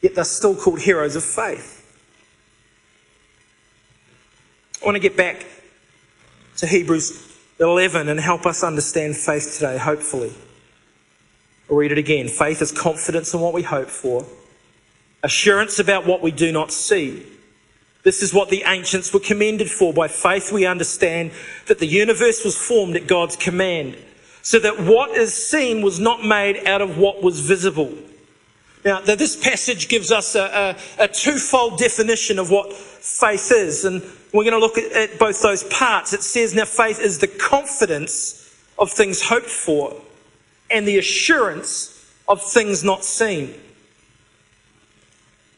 yet 0.00 0.14
they're 0.14 0.24
still 0.24 0.54
called 0.54 0.80
heroes 0.80 1.16
of 1.16 1.24
faith. 1.24 1.74
I 4.80 4.84
want 4.84 4.94
to 4.94 5.00
get 5.00 5.16
back 5.16 5.44
to 6.58 6.66
Hebrews 6.66 7.36
11 7.60 8.08
and 8.08 8.20
help 8.20 8.46
us 8.46 8.62
understand 8.62 9.16
faith 9.16 9.54
today, 9.54 9.78
hopefully. 9.78 10.32
I'll 11.68 11.76
read 11.76 11.92
it 11.92 11.98
again. 11.98 12.28
Faith 12.28 12.62
is 12.62 12.72
confidence 12.72 13.34
in 13.34 13.40
what 13.40 13.52
we 13.52 13.62
hope 13.62 13.88
for, 13.88 14.24
assurance 15.22 15.78
about 15.78 16.06
what 16.06 16.22
we 16.22 16.30
do 16.30 16.52
not 16.52 16.72
see. 16.72 17.26
This 18.04 18.22
is 18.22 18.32
what 18.32 18.48
the 18.48 18.62
ancients 18.64 19.12
were 19.12 19.20
commended 19.20 19.70
for. 19.70 19.92
By 19.92 20.08
faith, 20.08 20.52
we 20.52 20.64
understand 20.64 21.32
that 21.66 21.78
the 21.78 21.86
universe 21.86 22.44
was 22.44 22.56
formed 22.56 22.96
at 22.96 23.06
God's 23.06 23.36
command, 23.36 23.96
so 24.40 24.58
that 24.60 24.80
what 24.80 25.10
is 25.10 25.34
seen 25.34 25.82
was 25.82 25.98
not 25.98 26.24
made 26.24 26.64
out 26.66 26.80
of 26.80 26.96
what 26.96 27.22
was 27.22 27.40
visible. 27.40 27.92
Now, 28.88 29.02
this 29.02 29.36
passage 29.36 29.88
gives 29.88 30.10
us 30.10 30.34
a, 30.34 30.76
a, 30.98 31.04
a, 31.04 31.08
twofold 31.08 31.78
definition 31.78 32.38
of 32.38 32.50
what 32.50 32.72
faith 32.72 33.52
is, 33.52 33.84
and 33.84 34.00
we're 34.32 34.44
going 34.44 34.54
to 34.54 34.58
look 34.58 34.78
at, 34.78 34.90
at 34.92 35.18
both 35.18 35.42
those 35.42 35.62
parts. 35.64 36.14
It 36.14 36.22
says, 36.22 36.54
now 36.54 36.64
faith 36.64 36.98
is 36.98 37.18
the 37.18 37.26
confidence 37.26 38.50
of 38.78 38.90
things 38.90 39.20
hoped 39.20 39.50
for 39.50 39.94
and 40.70 40.88
the 40.88 40.96
assurance 40.96 42.02
of 42.30 42.40
things 42.40 42.82
not 42.82 43.04
seen. 43.04 43.52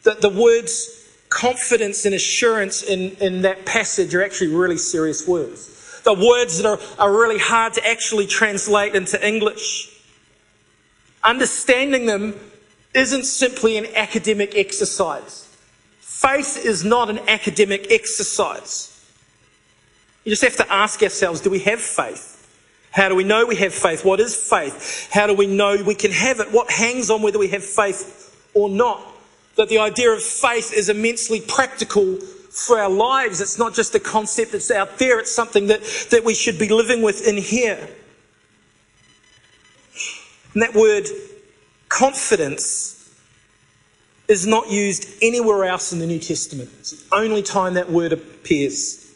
The, 0.03 0.15
the 0.15 0.29
words 0.29 1.07
confidence 1.29 2.05
and 2.05 2.17
assurance 2.17 2.83
in, 2.83 3.13
in 3.21 3.43
that 3.43 3.65
passage 3.65 4.13
are 4.13 4.25
actually 4.25 4.53
really 4.53 4.77
serious 4.77 5.25
words. 5.29 6.03
The 6.03 6.15
words 6.15 6.61
that 6.61 6.67
are, 6.67 6.81
are 6.99 7.13
really 7.13 7.39
hard 7.39 7.75
to 7.75 7.89
actually 7.89 8.27
translate 8.27 8.97
into 8.97 9.25
English. 9.25 10.03
Understanding 11.23 12.07
them 12.07 12.35
isn't 12.95 13.25
simply 13.25 13.77
an 13.77 13.87
academic 13.95 14.57
exercise. 14.57 15.47
Faith 16.01 16.65
is 16.65 16.85
not 16.85 17.09
an 17.09 17.19
academic 17.29 17.91
exercise. 17.91 18.87
You 20.25 20.31
just 20.31 20.43
have 20.43 20.57
to 20.57 20.73
ask 20.73 21.03
ourselves 21.03 21.41
do 21.41 21.51
we 21.51 21.61
have 21.61 21.81
faith? 21.81 22.37
How 22.91 23.09
do 23.09 23.15
we 23.15 23.25
know 23.25 23.47
we 23.47 23.57
have 23.57 23.73
faith? 23.73 24.05
What 24.05 24.21
is 24.21 24.35
faith? 24.35 25.09
How 25.13 25.27
do 25.27 25.35
we 25.35 25.47
know 25.47 25.83
we 25.85 25.95
can 25.95 26.11
have 26.11 26.41
it? 26.41 26.53
What 26.53 26.71
hangs 26.71 27.09
on 27.09 27.23
whether 27.23 27.39
we 27.39 27.49
have 27.49 27.65
faith 27.65 28.49
or 28.53 28.69
not? 28.69 29.01
That 29.57 29.69
the 29.69 29.79
idea 29.79 30.11
of 30.11 30.23
faith 30.23 30.73
is 30.73 30.89
immensely 30.89 31.41
practical 31.41 32.17
for 32.17 32.81
our 32.81 32.91
lives. 32.91 33.41
It's 33.41 33.59
not 33.59 33.75
just 33.75 33.95
a 33.95 34.01
concept 34.01 34.53
that's 34.53 34.71
out 34.71 34.99
there, 34.99 35.21
it's 35.21 35.35
something 35.35 35.69
that, 35.69 35.83
that 36.11 36.25
we 36.25 36.35
should 36.35 36.59
be 36.59 36.69
living 36.69 37.01
with 37.01 37.27
in 37.27 37.37
here. 37.37 37.89
And 40.53 40.63
that 40.63 40.75
word 40.75 41.07
confidence 41.91 42.97
is 44.29 44.47
not 44.47 44.71
used 44.71 45.13
anywhere 45.21 45.65
else 45.65 45.93
in 45.93 45.99
the 45.99 46.07
New 46.07 46.21
Testament. 46.21 46.71
It's 46.79 46.93
the 46.93 47.15
only 47.15 47.43
time 47.43 47.75
that 47.75 47.91
word 47.91 48.13
appears. 48.13 49.13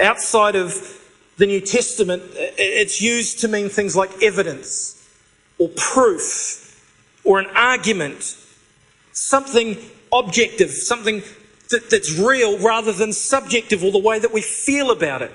Outside 0.00 0.56
of 0.56 1.00
the 1.36 1.46
New 1.46 1.60
Testament, 1.60 2.22
it's 2.34 3.00
used 3.00 3.40
to 3.40 3.48
mean 3.48 3.68
things 3.68 3.94
like 3.94 4.22
evidence 4.22 5.06
or 5.58 5.68
proof 5.76 6.82
or 7.24 7.38
an 7.38 7.46
argument, 7.54 8.36
something 9.12 9.76
objective, 10.12 10.70
something 10.70 11.22
that, 11.70 11.90
that's 11.90 12.18
real 12.18 12.58
rather 12.58 12.92
than 12.92 13.12
subjective 13.12 13.84
or 13.84 13.92
the 13.92 13.98
way 13.98 14.18
that 14.18 14.32
we 14.32 14.40
feel 14.40 14.90
about 14.90 15.20
it. 15.20 15.32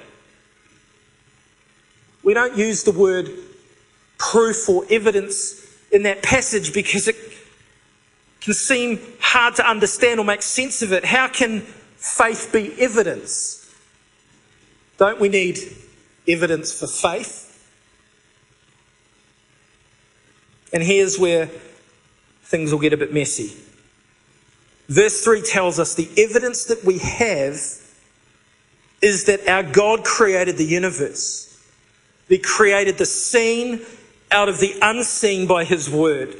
We 2.24 2.34
don't 2.34 2.58
use 2.58 2.84
the 2.84 2.92
word 2.92 3.30
proof 4.18 4.68
or 4.68 4.86
evidence 4.90 5.69
in 5.92 6.04
that 6.04 6.22
passage 6.22 6.74
because 6.74 7.08
it 7.08 7.16
can 8.42 8.54
seem 8.54 9.00
hard 9.20 9.56
to 9.56 9.68
understand 9.68 10.20
or 10.20 10.26
make 10.26 10.42
sense 10.42 10.82
of 10.82 10.92
it. 10.94 11.06
How 11.06 11.28
can 11.28 11.62
faith 11.98 12.50
be 12.54 12.74
evidence? 12.82 13.74
Don't 14.98 15.20
we 15.20 15.30
need 15.30 15.58
evidence 16.28 16.78
for 16.78 16.88
faith? 16.88 17.46
And 20.72 20.84
here's 20.84 21.18
where 21.18 21.50
things 22.44 22.72
will 22.72 22.80
get 22.80 22.94
a 22.94 22.98
bit 22.98 23.14
messy. 23.14 23.56
Verse 24.88 25.24
3 25.24 25.42
tells 25.42 25.80
us 25.80 25.96
the 25.96 26.10
evidence 26.18 26.66
that 26.66 26.84
we 26.84 26.98
have 27.00 27.56
is 29.02 29.26
that 29.26 29.48
our 29.48 29.64
God 29.64 30.04
created 30.04 30.58
the 30.58 30.66
universe. 30.66 31.46
He 32.28 32.38
created 32.38 32.98
the 32.98 33.06
seen 33.06 33.82
out 34.32 34.50
of 34.50 34.60
the 34.60 34.76
unseen 34.82 35.48
by 35.48 35.64
His 35.64 35.90
word. 35.90 36.36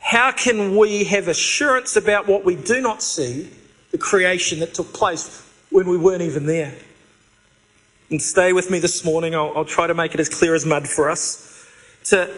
How 0.00 0.32
can 0.32 0.76
we 0.76 1.04
have 1.04 1.28
assurance 1.28 1.96
about 1.96 2.26
what 2.26 2.44
we 2.44 2.56
do 2.56 2.80
not 2.80 3.02
see, 3.02 3.50
the 3.90 3.98
creation 3.98 4.60
that 4.60 4.74
took 4.74 4.92
place 4.92 5.42
when 5.70 5.88
we 5.88 5.96
weren't 5.96 6.22
even 6.22 6.46
there? 6.46 6.74
And 8.10 8.20
stay 8.20 8.52
with 8.52 8.70
me 8.70 8.78
this 8.78 9.04
morning. 9.04 9.34
I'll, 9.34 9.52
I'll 9.56 9.64
try 9.64 9.86
to 9.86 9.94
make 9.94 10.14
it 10.14 10.20
as 10.20 10.28
clear 10.28 10.54
as 10.54 10.66
mud 10.66 10.88
for 10.88 11.10
us. 11.10 11.66
To, 12.04 12.30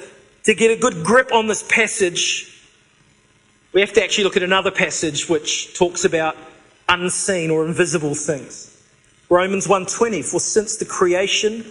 to 0.45 0.55
get 0.55 0.71
a 0.71 0.81
good 0.81 1.05
grip 1.05 1.33
on 1.33 1.49
this 1.49 1.65
passage, 1.65 2.57
we 3.73 3.81
have 3.81 3.93
to 3.95 4.03
actually 4.03 4.25
look 4.25 4.37
at 4.37 4.45
another 4.45 4.71
passage 4.71 5.29
which 5.29 5.77
talks 5.77 6.05
about 6.05 6.37
unseen 6.89 7.51
or 7.51 7.67
invisible 7.67 8.15
things. 8.15 8.73
Romans 9.29 9.67
1:20 9.67 10.25
for 10.25 10.39
since 10.39 10.77
the 10.77 10.85
creation 10.85 11.65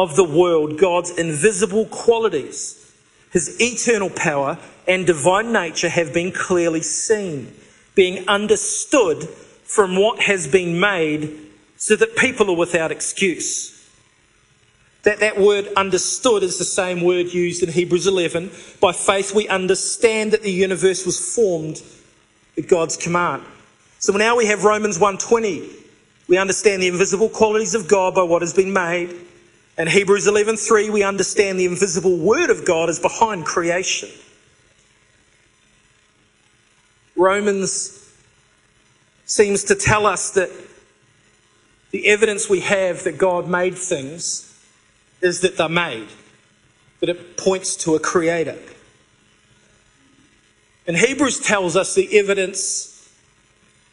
of 0.00 0.16
the 0.16 0.24
world 0.24 0.78
God's 0.78 1.10
invisible 1.10 1.86
qualities 1.86 2.80
his 3.30 3.60
eternal 3.60 4.10
power 4.10 4.58
and 4.88 5.06
divine 5.06 5.52
nature 5.52 5.88
have 5.88 6.12
been 6.12 6.32
clearly 6.32 6.82
seen 6.82 7.54
being 7.94 8.28
understood 8.28 9.28
from 9.64 9.96
what 9.96 10.20
has 10.22 10.48
been 10.48 10.80
made 10.80 11.38
so 11.76 11.96
that 11.96 12.16
people 12.16 12.50
are 12.50 12.56
without 12.56 12.90
excuse. 12.90 13.76
That, 15.04 15.20
that 15.20 15.38
word 15.38 15.68
understood 15.76 16.42
is 16.42 16.58
the 16.58 16.64
same 16.64 17.02
word 17.02 17.32
used 17.32 17.62
in 17.62 17.70
Hebrews 17.70 18.06
11. 18.06 18.50
By 18.80 18.92
faith, 18.92 19.34
we 19.34 19.48
understand 19.48 20.32
that 20.32 20.42
the 20.42 20.52
universe 20.52 21.06
was 21.06 21.34
formed 21.34 21.82
at 22.58 22.68
God's 22.68 22.96
command. 22.96 23.44
So 23.98 24.12
now 24.12 24.36
we 24.36 24.46
have 24.46 24.64
Romans 24.64 24.98
1.20. 24.98 25.68
We 26.28 26.36
understand 26.36 26.82
the 26.82 26.88
invisible 26.88 27.28
qualities 27.28 27.74
of 27.74 27.88
God 27.88 28.14
by 28.14 28.22
what 28.22 28.42
has 28.42 28.52
been 28.52 28.72
made. 28.72 29.14
And 29.80 29.88
Hebrews 29.88 30.26
11.3, 30.26 30.90
we 30.90 31.02
understand 31.02 31.58
the 31.58 31.64
invisible 31.64 32.14
word 32.14 32.50
of 32.50 32.66
God 32.66 32.90
is 32.90 32.98
behind 32.98 33.46
creation. 33.46 34.10
Romans 37.16 38.12
seems 39.24 39.64
to 39.64 39.74
tell 39.74 40.04
us 40.04 40.32
that 40.32 40.50
the 41.92 42.08
evidence 42.08 42.50
we 42.50 42.60
have 42.60 43.04
that 43.04 43.16
God 43.16 43.48
made 43.48 43.74
things 43.74 44.54
is 45.22 45.40
that 45.40 45.56
they're 45.56 45.66
made, 45.66 46.08
that 47.00 47.08
it 47.08 47.38
points 47.38 47.74
to 47.76 47.94
a 47.94 47.98
creator. 47.98 48.58
And 50.86 50.94
Hebrews 50.94 51.40
tells 51.40 51.74
us 51.74 51.94
the 51.94 52.18
evidence 52.18 53.10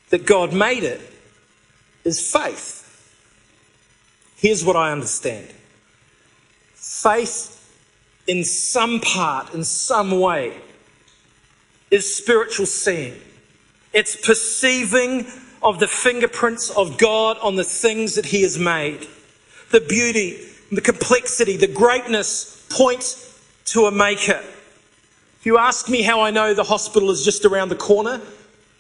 that 0.10 0.26
God 0.26 0.52
made 0.52 0.84
it 0.84 1.00
is 2.04 2.30
faith. 2.30 2.84
Here's 4.36 4.66
what 4.66 4.76
I 4.76 4.92
understand 4.92 5.54
faith, 6.88 7.54
in 8.28 8.44
some 8.44 9.02
part, 9.02 9.54
in 9.54 9.64
some 9.64 10.20
way, 10.20 10.54
is 11.92 12.16
spiritual 12.16 12.66
seeing. 12.66 13.14
It's 13.94 14.16
perceiving 14.16 15.28
of 15.62 15.80
the 15.80 15.88
fingerprints 15.88 16.70
of 16.70 16.98
God 16.98 17.38
on 17.40 17.56
the 17.56 17.64
things 17.64 18.16
that 18.16 18.28
He 18.28 18.42
has 18.44 18.58
made. 18.58 19.06
The 19.72 19.82
beauty, 19.82 20.40
the 20.72 20.82
complexity, 20.82 21.58
the 21.58 21.68
greatness 21.68 22.66
points 22.70 23.38
to 23.66 23.86
a 23.86 23.92
maker. 23.92 24.42
If 25.40 25.46
you 25.46 25.58
ask 25.58 25.90
me 25.90 26.02
how 26.02 26.22
I 26.22 26.32
know 26.32 26.54
the 26.54 26.64
hospital 26.64 27.12
is 27.12 27.24
just 27.24 27.44
around 27.44 27.70
the 27.70 27.76
corner, 27.76 28.22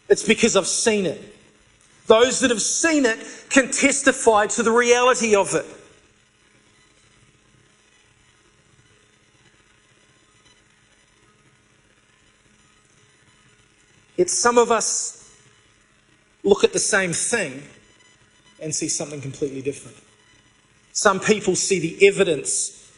it's 0.08 0.26
because 0.26 0.56
I've 0.56 0.68
seen 0.68 1.06
it. 1.06 1.36
Those 2.08 2.40
that 2.40 2.52
have 2.52 2.62
seen 2.62 3.06
it 3.06 3.20
can 3.50 3.70
testify 3.70 4.48
to 4.48 4.64
the 4.64 4.72
reality 4.72 5.36
of 5.36 5.54
it. 5.54 5.66
Yet 14.18 14.30
some 14.30 14.58
of 14.58 14.72
us 14.72 15.32
look 16.44 16.64
at 16.64 16.74
the 16.74 16.80
same 16.80 17.14
thing 17.14 17.64
and 18.60 18.74
see 18.74 18.90
something 18.90 19.22
completely 19.22 19.62
different. 19.62 19.98
Some 20.94 21.20
people 21.20 21.56
see 21.56 21.80
the 21.80 22.08
evidence 22.08 22.92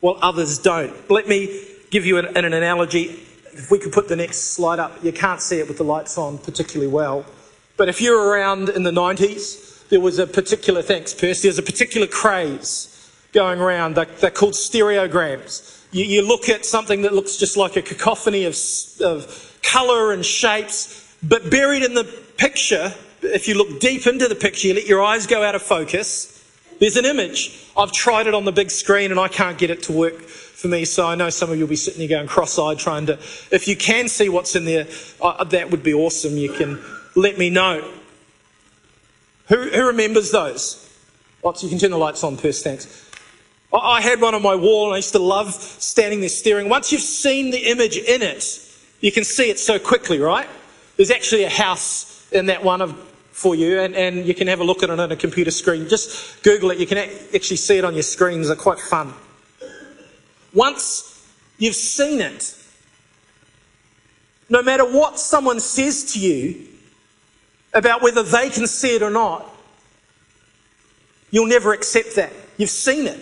while 0.00 0.18
others 0.22 0.58
don't. 0.58 1.10
Let 1.10 1.28
me 1.28 1.64
give 1.90 2.06
you 2.06 2.18
an, 2.18 2.36
an, 2.36 2.44
analogy. 2.44 3.20
If 3.52 3.70
we 3.70 3.78
could 3.78 3.92
put 3.92 4.08
the 4.08 4.16
next 4.16 4.54
slide 4.54 4.78
up, 4.78 5.04
you 5.04 5.12
can't 5.12 5.40
see 5.40 5.58
it 5.58 5.68
with 5.68 5.78
the 5.78 5.84
lights 5.84 6.16
on 6.16 6.38
particularly 6.38 6.90
well. 6.90 7.26
But 7.76 7.88
if 7.88 8.00
you're 8.00 8.28
around 8.30 8.70
in 8.70 8.82
the 8.84 8.90
90s, 8.90 9.88
there 9.88 10.00
was 10.00 10.18
a 10.18 10.26
particular, 10.26 10.82
thanks 10.82 11.12
Percy, 11.12 11.48
there's 11.48 11.58
a 11.58 11.62
particular 11.62 12.06
craze 12.06 12.92
going 13.32 13.60
around. 13.60 13.96
They're, 13.96 14.06
they're 14.06 14.30
called 14.30 14.54
stereograms. 14.54 15.84
You, 15.92 16.04
you, 16.04 16.26
look 16.26 16.48
at 16.48 16.64
something 16.64 17.02
that 17.02 17.12
looks 17.12 17.36
just 17.36 17.56
like 17.56 17.76
a 17.76 17.82
cacophony 17.82 18.44
of, 18.44 18.56
of 19.00 19.45
colour 19.72 20.12
and 20.12 20.24
shapes, 20.24 21.16
but 21.22 21.50
buried 21.50 21.82
in 21.82 21.94
the 21.94 22.04
picture, 22.36 22.94
if 23.22 23.48
you 23.48 23.54
look 23.54 23.80
deep 23.80 24.06
into 24.06 24.28
the 24.28 24.34
picture, 24.34 24.68
you 24.68 24.74
let 24.74 24.86
your 24.86 25.02
eyes 25.02 25.26
go 25.26 25.42
out 25.42 25.54
of 25.54 25.62
focus, 25.62 26.32
there's 26.78 26.96
an 26.96 27.04
image. 27.04 27.66
I've 27.76 27.92
tried 27.92 28.26
it 28.26 28.34
on 28.34 28.44
the 28.44 28.52
big 28.52 28.70
screen 28.70 29.10
and 29.10 29.18
I 29.18 29.28
can't 29.28 29.58
get 29.58 29.70
it 29.70 29.82
to 29.84 29.92
work 29.92 30.20
for 30.20 30.68
me, 30.68 30.84
so 30.84 31.06
I 31.06 31.14
know 31.14 31.30
some 31.30 31.50
of 31.50 31.56
you 31.56 31.64
will 31.64 31.70
be 31.70 31.76
sitting 31.76 31.98
there 31.98 32.18
going 32.18 32.28
cross 32.28 32.58
eyed 32.58 32.78
trying 32.78 33.06
to. 33.06 33.14
If 33.50 33.68
you 33.68 33.76
can 33.76 34.08
see 34.08 34.28
what's 34.28 34.56
in 34.56 34.64
there, 34.64 34.86
uh, 35.20 35.44
that 35.44 35.70
would 35.70 35.82
be 35.82 35.94
awesome. 35.94 36.36
You 36.36 36.52
can 36.52 36.82
let 37.14 37.38
me 37.38 37.50
know. 37.50 37.92
Who, 39.48 39.70
who 39.70 39.86
remembers 39.86 40.30
those? 40.30 40.82
Lots, 41.42 41.62
you 41.62 41.68
can 41.68 41.78
turn 41.78 41.90
the 41.90 41.98
lights 41.98 42.24
on 42.24 42.36
first, 42.36 42.64
thanks. 42.64 43.04
I 43.72 44.00
had 44.00 44.20
one 44.20 44.34
on 44.34 44.42
my 44.42 44.54
wall 44.54 44.86
and 44.86 44.94
I 44.94 44.96
used 44.98 45.12
to 45.12 45.18
love 45.18 45.52
standing 45.52 46.20
there 46.20 46.28
staring. 46.28 46.68
Once 46.68 46.92
you've 46.92 47.02
seen 47.02 47.50
the 47.50 47.70
image 47.70 47.96
in 47.96 48.22
it, 48.22 48.42
you 49.06 49.12
can 49.12 49.22
see 49.22 49.50
it 49.50 49.60
so 49.60 49.78
quickly, 49.78 50.18
right? 50.18 50.48
There's 50.96 51.12
actually 51.12 51.44
a 51.44 51.48
house 51.48 52.28
in 52.32 52.46
that 52.46 52.64
one 52.64 52.82
of 52.82 52.92
for 53.30 53.54
you, 53.54 53.78
and, 53.78 53.94
and 53.94 54.26
you 54.26 54.34
can 54.34 54.48
have 54.48 54.58
a 54.58 54.64
look 54.64 54.82
at 54.82 54.90
it 54.90 54.98
on 54.98 55.12
a 55.12 55.14
computer 55.14 55.52
screen. 55.52 55.88
Just 55.88 56.42
Google 56.42 56.72
it. 56.72 56.78
You 56.78 56.88
can 56.88 56.98
actually 56.98 57.58
see 57.58 57.78
it 57.78 57.84
on 57.84 57.94
your 57.94 58.02
screens. 58.02 58.48
They're 58.48 58.56
quite 58.56 58.80
fun. 58.80 59.14
Once 60.52 61.24
you've 61.56 61.76
seen 61.76 62.20
it, 62.20 62.56
no 64.48 64.60
matter 64.60 64.84
what 64.84 65.20
someone 65.20 65.60
says 65.60 66.14
to 66.14 66.18
you 66.18 66.66
about 67.74 68.02
whether 68.02 68.24
they 68.24 68.50
can 68.50 68.66
see 68.66 68.96
it 68.96 69.02
or 69.02 69.10
not, 69.10 69.48
you'll 71.30 71.46
never 71.46 71.72
accept 71.72 72.16
that. 72.16 72.32
You've 72.56 72.70
seen 72.70 73.06
it. 73.06 73.20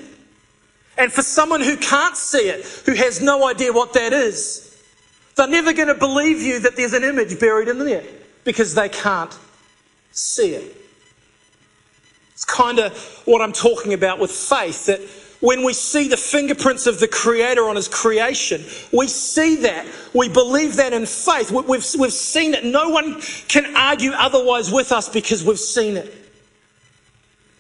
And 0.97 1.13
for 1.13 1.21
someone 1.21 1.61
who 1.61 1.77
can't 1.77 2.17
see 2.17 2.49
it, 2.49 2.65
who 2.87 2.95
has 2.95 3.21
no 3.21 3.47
idea 3.47 3.71
what 3.71 3.93
that 3.93 4.15
is, 4.15 4.74
they're 5.37 5.49
never 5.49 5.73
going 5.73 5.89
to 5.89 5.95
believe 5.95 6.41
you 6.41 6.61
that 6.61 6.77
there's 6.77 6.93
an 6.93 7.05
image 7.05 7.39
buried 7.41 7.69
in 7.69 7.79
there 7.79 8.05
because 8.45 8.75
they 8.75 8.89
can't 8.89 9.37
see 10.13 10.55
it. 10.55 10.77
It's 12.33 12.45
kind 12.45 12.79
of 12.79 13.23
what 13.25 13.41
I'm 13.41 13.53
talking 13.53 13.95
about 13.95 14.19
with 14.19 14.31
faith 14.31 14.87
that 14.87 15.01
when 15.41 15.63
we 15.63 15.73
see 15.73 16.09
the 16.09 16.17
fingerprints 16.17 16.87
of 16.87 17.01
the 17.01 17.09
Creator 17.09 17.69
on 17.69 17.77
His 17.77 17.87
creation, 17.87 18.65
we 18.93 19.07
see 19.07 19.57
that. 19.57 19.87
We 20.15 20.29
believe 20.29 20.77
that 20.77 20.93
in 20.93 21.07
faith. 21.07 21.51
We've, 21.51 21.85
we've 21.99 22.13
seen 22.13 22.55
it. 22.55 22.65
No 22.65 22.89
one 22.89 23.21
can 23.49 23.77
argue 23.77 24.13
otherwise 24.13 24.73
with 24.73 24.91
us 24.91 25.09
because 25.09 25.45
we've 25.45 25.59
seen 25.59 25.97
it. 25.97 26.13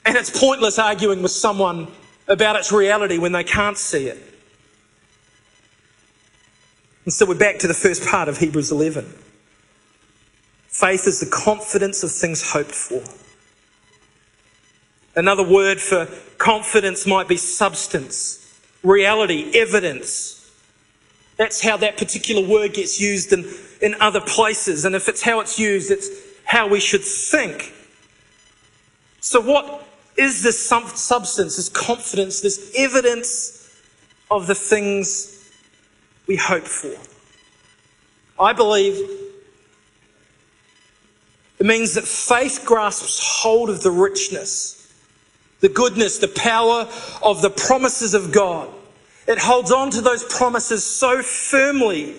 And 0.06 0.16
it's 0.16 0.30
pointless 0.30 0.78
arguing 0.78 1.22
with 1.22 1.32
someone 1.32 1.88
about 2.26 2.56
its 2.56 2.72
reality 2.72 3.18
when 3.18 3.32
they 3.32 3.44
can't 3.44 3.76
see 3.76 4.06
it. 4.06 4.33
And 7.04 7.12
so 7.12 7.26
we're 7.26 7.34
back 7.34 7.58
to 7.58 7.66
the 7.66 7.74
first 7.74 8.06
part 8.06 8.28
of 8.28 8.38
Hebrews 8.38 8.72
11. 8.72 9.04
Faith 10.68 11.06
is 11.06 11.20
the 11.20 11.26
confidence 11.30 12.02
of 12.02 12.10
things 12.10 12.52
hoped 12.52 12.74
for. 12.74 13.02
Another 15.14 15.42
word 15.42 15.80
for 15.80 16.08
confidence 16.38 17.06
might 17.06 17.28
be 17.28 17.36
substance, 17.36 18.58
reality, 18.82 19.52
evidence. 19.54 20.50
That's 21.36 21.62
how 21.62 21.76
that 21.76 21.98
particular 21.98 22.46
word 22.46 22.72
gets 22.72 22.98
used 22.98 23.32
in, 23.32 23.44
in 23.82 24.00
other 24.00 24.20
places. 24.20 24.86
And 24.86 24.94
if 24.94 25.08
it's 25.08 25.22
how 25.22 25.40
it's 25.40 25.58
used, 25.58 25.90
it's 25.90 26.08
how 26.44 26.66
we 26.66 26.80
should 26.80 27.02
think. 27.02 27.72
So, 29.20 29.40
what 29.40 29.86
is 30.16 30.42
this 30.42 30.58
substance, 30.58 31.56
this 31.56 31.68
confidence, 31.68 32.40
this 32.40 32.72
evidence 32.76 33.70
of 34.30 34.46
the 34.46 34.54
things 34.54 35.33
we 36.26 36.36
hope 36.36 36.64
for? 36.64 36.94
I 38.42 38.52
believe 38.52 38.96
it 41.58 41.66
means 41.66 41.94
that 41.94 42.04
faith 42.04 42.62
grasps 42.64 43.20
hold 43.42 43.70
of 43.70 43.82
the 43.82 43.90
richness 43.90 44.84
the 45.64 45.68
goodness, 45.70 46.18
the 46.18 46.28
power 46.28 46.86
of 47.22 47.40
the 47.40 47.48
promises 47.48 48.12
of 48.12 48.30
God. 48.32 48.68
It 49.26 49.38
holds 49.38 49.72
on 49.72 49.90
to 49.92 50.02
those 50.02 50.22
promises 50.22 50.84
so 50.84 51.22
firmly 51.22 52.16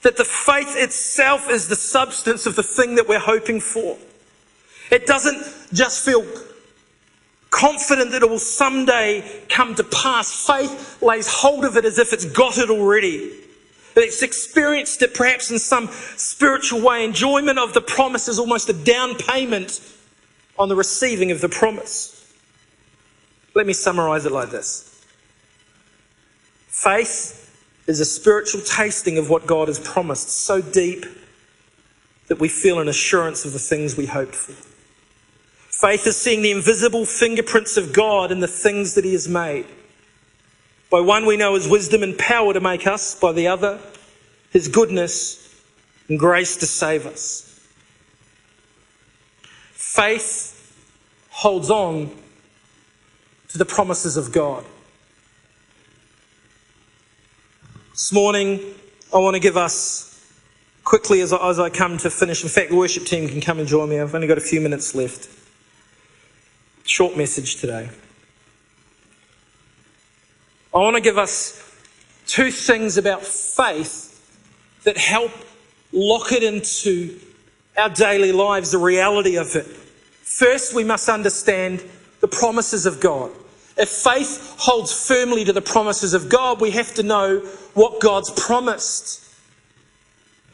that 0.00 0.16
the 0.16 0.24
faith 0.24 0.74
itself 0.74 1.50
is 1.50 1.68
the 1.68 1.76
substance 1.76 2.46
of 2.46 2.56
the 2.56 2.62
thing 2.62 2.94
that 2.94 3.06
we're 3.06 3.18
hoping 3.18 3.60
for. 3.60 3.98
It 4.90 5.06
doesn't 5.06 5.44
just 5.74 6.02
feel 6.02 6.24
confident 7.50 8.12
that 8.12 8.22
it 8.22 8.30
will 8.30 8.38
someday 8.38 9.44
come 9.48 9.74
to 9.74 9.84
pass. 9.84 10.46
Faith 10.46 11.02
lays 11.02 11.28
hold 11.28 11.64
of 11.64 11.76
it 11.76 11.84
as 11.84 11.98
if 11.98 12.12
it's 12.12 12.24
got 12.24 12.58
it 12.58 12.70
already. 12.70 13.32
It's 13.96 14.22
experienced 14.22 15.02
it 15.02 15.14
perhaps 15.14 15.50
in 15.50 15.58
some 15.58 15.88
spiritual 16.16 16.80
way. 16.80 17.04
Enjoyment 17.04 17.58
of 17.58 17.74
the 17.74 17.80
promise 17.80 18.28
is 18.28 18.38
almost 18.38 18.68
a 18.68 18.72
down 18.72 19.16
payment 19.16 19.80
on 20.58 20.68
the 20.68 20.76
receiving 20.76 21.30
of 21.30 21.40
the 21.40 21.48
promise. 21.48 22.16
Let 23.54 23.66
me 23.66 23.72
summarize 23.72 24.26
it 24.26 24.32
like 24.32 24.50
this 24.50 24.86
faith 26.68 27.36
is 27.86 27.98
a 27.98 28.04
spiritual 28.04 28.60
tasting 28.60 29.18
of 29.18 29.28
what 29.28 29.46
God 29.46 29.68
has 29.68 29.80
promised, 29.80 30.28
so 30.28 30.62
deep 30.62 31.04
that 32.28 32.38
we 32.38 32.48
feel 32.48 32.78
an 32.78 32.86
assurance 32.86 33.44
of 33.44 33.52
the 33.52 33.58
things 33.58 33.96
we 33.96 34.06
hoped 34.06 34.36
for. 34.36 34.69
Faith 35.80 36.06
is 36.06 36.20
seeing 36.20 36.42
the 36.42 36.50
invisible 36.50 37.06
fingerprints 37.06 37.78
of 37.78 37.94
God 37.94 38.30
in 38.30 38.40
the 38.40 38.46
things 38.46 38.92
that 38.96 39.04
He 39.06 39.12
has 39.12 39.26
made. 39.26 39.64
By 40.90 41.00
one, 41.00 41.24
we 41.24 41.38
know 41.38 41.54
His 41.54 41.66
wisdom 41.66 42.02
and 42.02 42.18
power 42.18 42.52
to 42.52 42.60
make 42.60 42.86
us, 42.86 43.14
by 43.14 43.32
the 43.32 43.46
other, 43.46 43.80
His 44.50 44.68
goodness 44.68 45.58
and 46.06 46.18
grace 46.18 46.58
to 46.58 46.66
save 46.66 47.06
us. 47.06 47.46
Faith 49.72 50.76
holds 51.30 51.70
on 51.70 52.10
to 53.48 53.56
the 53.56 53.64
promises 53.64 54.18
of 54.18 54.32
God. 54.32 54.66
This 57.92 58.12
morning, 58.12 58.60
I 59.14 59.18
want 59.18 59.34
to 59.34 59.40
give 59.40 59.56
us 59.56 60.30
quickly 60.84 61.22
as 61.22 61.32
I, 61.32 61.48
as 61.48 61.58
I 61.58 61.70
come 61.70 61.96
to 61.98 62.10
finish. 62.10 62.42
In 62.42 62.50
fact, 62.50 62.68
the 62.68 62.76
worship 62.76 63.04
team 63.04 63.30
can 63.30 63.40
come 63.40 63.58
and 63.58 63.66
join 63.66 63.88
me. 63.88 63.98
I've 63.98 64.14
only 64.14 64.26
got 64.26 64.36
a 64.36 64.42
few 64.42 64.60
minutes 64.60 64.94
left. 64.94 65.39
Short 66.90 67.16
message 67.16 67.54
today. 67.60 67.88
I 70.74 70.78
want 70.78 70.96
to 70.96 71.00
give 71.00 71.18
us 71.18 71.62
two 72.26 72.50
things 72.50 72.96
about 72.96 73.22
faith 73.22 74.08
that 74.82 74.98
help 74.98 75.30
lock 75.92 76.32
it 76.32 76.42
into 76.42 77.16
our 77.78 77.90
daily 77.90 78.32
lives, 78.32 78.72
the 78.72 78.78
reality 78.78 79.36
of 79.36 79.54
it. 79.54 79.66
First, 79.66 80.74
we 80.74 80.82
must 80.82 81.08
understand 81.08 81.84
the 82.18 82.26
promises 82.26 82.86
of 82.86 82.98
God. 82.98 83.30
If 83.76 83.88
faith 83.88 84.56
holds 84.58 84.92
firmly 85.06 85.44
to 85.44 85.52
the 85.52 85.62
promises 85.62 86.12
of 86.12 86.28
God, 86.28 86.60
we 86.60 86.72
have 86.72 86.92
to 86.94 87.04
know 87.04 87.38
what 87.74 88.00
God's 88.00 88.30
promised. 88.30 89.32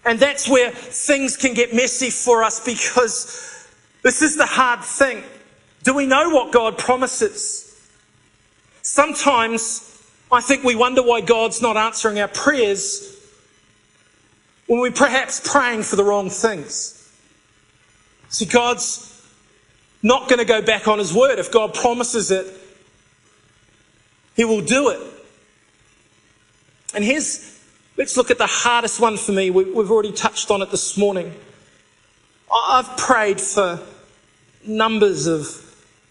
And 0.04 0.20
that's 0.20 0.46
where 0.50 0.70
things 0.70 1.38
can 1.38 1.54
get 1.54 1.74
messy 1.74 2.10
for 2.10 2.44
us 2.44 2.62
because 2.62 3.66
this 4.02 4.20
is 4.20 4.36
the 4.36 4.44
hard 4.44 4.84
thing. 4.84 5.24
Do 5.86 5.94
we 5.94 6.04
know 6.04 6.30
what 6.30 6.50
God 6.50 6.78
promises? 6.78 7.80
Sometimes 8.82 10.02
I 10.32 10.40
think 10.40 10.64
we 10.64 10.74
wonder 10.74 11.00
why 11.00 11.20
God's 11.20 11.62
not 11.62 11.76
answering 11.76 12.18
our 12.18 12.26
prayers 12.26 13.16
when 14.66 14.80
we're 14.80 14.90
perhaps 14.90 15.40
praying 15.48 15.84
for 15.84 15.94
the 15.94 16.02
wrong 16.02 16.28
things. 16.28 17.08
See, 18.30 18.46
God's 18.46 19.24
not 20.02 20.28
going 20.28 20.40
to 20.40 20.44
go 20.44 20.60
back 20.60 20.88
on 20.88 20.98
his 20.98 21.14
word. 21.14 21.38
If 21.38 21.52
God 21.52 21.72
promises 21.72 22.32
it, 22.32 22.52
he 24.34 24.44
will 24.44 24.62
do 24.62 24.88
it. 24.88 25.00
And 26.96 27.04
here's, 27.04 27.60
let's 27.96 28.16
look 28.16 28.32
at 28.32 28.38
the 28.38 28.48
hardest 28.48 28.98
one 28.98 29.16
for 29.16 29.30
me. 29.30 29.50
We've 29.50 29.92
already 29.92 30.10
touched 30.10 30.50
on 30.50 30.62
it 30.62 30.72
this 30.72 30.98
morning. 30.98 31.32
I've 32.52 32.96
prayed 32.96 33.40
for 33.40 33.78
numbers 34.66 35.28
of, 35.28 35.62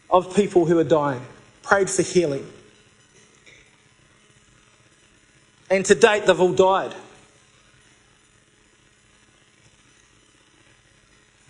of 0.09 0.35
people 0.35 0.65
who 0.65 0.77
are 0.79 0.83
dying, 0.83 1.21
prayed 1.63 1.89
for 1.89 2.01
healing. 2.01 2.45
And 5.69 5.85
to 5.85 5.95
date, 5.95 6.25
they've 6.25 6.39
all 6.39 6.53
died. 6.53 6.93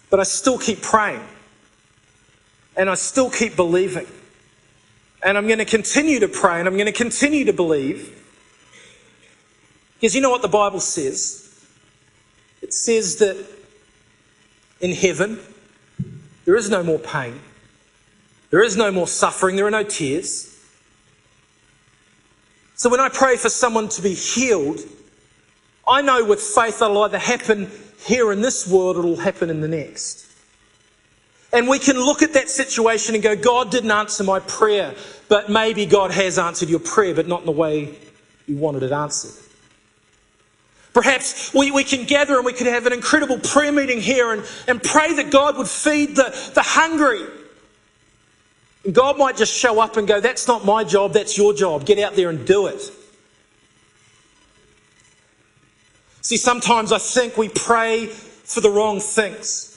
But 0.10 0.20
I 0.20 0.24
still 0.24 0.58
keep 0.58 0.82
praying. 0.82 1.22
And 2.78 2.90
I 2.90 2.96
still 2.96 3.30
keep 3.30 3.56
believing. 3.56 4.08
And 5.24 5.38
I'm 5.38 5.48
going 5.48 5.60
to 5.60 5.66
continue 5.66 6.20
to 6.20 6.28
pray 6.28 6.60
and 6.60 6.68
I'm 6.68 6.76
going 6.76 6.86
to 6.86 6.92
continue 6.92 7.46
to 7.46 7.54
believe. 7.54 8.22
Because 9.96 10.14
you 10.14 10.22
know 10.22 10.30
what 10.30 10.42
the 10.42 10.48
Bible 10.48 10.80
says? 10.80 11.66
It 12.62 12.74
says 12.74 13.18
that 13.18 13.44
in 14.80 14.92
heaven, 14.92 15.40
there 16.46 16.56
is 16.56 16.70
no 16.70 16.84
more 16.84 17.00
pain, 17.00 17.40
there 18.56 18.64
is 18.64 18.78
no 18.78 18.90
more 18.90 19.06
suffering, 19.06 19.58
there 19.58 19.68
are 19.68 19.70
no 19.70 19.84
tears. 19.84 20.58
So 22.76 22.90
when 22.90 23.02
I 23.02 23.10
pray 23.10 23.36
for 23.36 23.50
someone 23.50 23.90
to 23.90 24.02
be 24.02 24.14
healed, 24.14 24.80
I 25.86 26.02
know 26.02 26.24
with 26.24 26.40
faith 26.40 26.80
that'll 26.80 27.04
either 27.04 27.20
happen 27.20 27.70
here 28.06 28.32
in 28.32 28.40
this 28.40 28.66
world 28.66 28.96
or 28.96 29.00
it'll 29.00 29.18
happen 29.18 29.50
in 29.50 29.60
the 29.60 29.68
next. 29.68 30.32
And 31.52 31.68
we 31.68 31.80
can 31.80 31.98
look 31.98 32.22
at 32.22 32.32
that 32.32 32.48
situation 32.48 33.14
and 33.14 33.22
go, 33.22 33.36
God 33.36 33.72
didn't 33.72 33.92
answer 33.92 34.24
my 34.24 34.40
prayer, 34.40 34.96
but 35.28 35.50
maybe 35.50 35.86
God 35.86 36.12
has 36.12 36.40
answered 36.40 36.70
your 36.70 36.80
prayer, 36.80 37.14
but 37.14 37.28
not 37.28 37.42
in 37.42 37.48
the 37.48 37.52
way 37.52 37.94
you 38.48 38.56
wanted 38.56 38.84
it 38.84 38.94
answered. 38.94 39.34
Perhaps 40.94 41.54
we, 41.54 41.72
we 41.72 41.84
can 41.84 42.06
gather 42.06 42.38
and 42.38 42.46
we 42.46 42.54
could 42.54 42.68
have 42.68 42.86
an 42.86 42.94
incredible 42.94 43.38
prayer 43.38 43.74
meeting 43.74 44.00
here 44.00 44.32
and, 44.32 44.46
and 44.66 44.82
pray 44.82 45.12
that 45.16 45.30
God 45.30 45.58
would 45.58 45.68
feed 45.68 46.16
the, 46.16 46.52
the 46.56 46.62
hungry. 46.62 47.26
God 48.92 49.18
might 49.18 49.38
just 49.38 49.54
show 49.54 49.80
up 49.80 49.98
and 49.98 50.08
go, 50.08 50.20
That's 50.20 50.48
not 50.48 50.66
my 50.66 50.84
job, 50.84 51.14
that's 51.14 51.38
your 51.38 51.54
job. 51.54 51.86
Get 51.86 52.00
out 52.00 52.16
there 52.16 52.30
and 52.30 52.46
do 52.46 52.68
it. 52.68 52.92
See, 56.22 56.38
sometimes 56.38 56.92
I 56.92 56.98
think 56.98 57.38
we 57.38 57.50
pray 57.50 58.08
for 58.08 58.62
the 58.62 58.70
wrong 58.70 59.00
things 59.00 59.76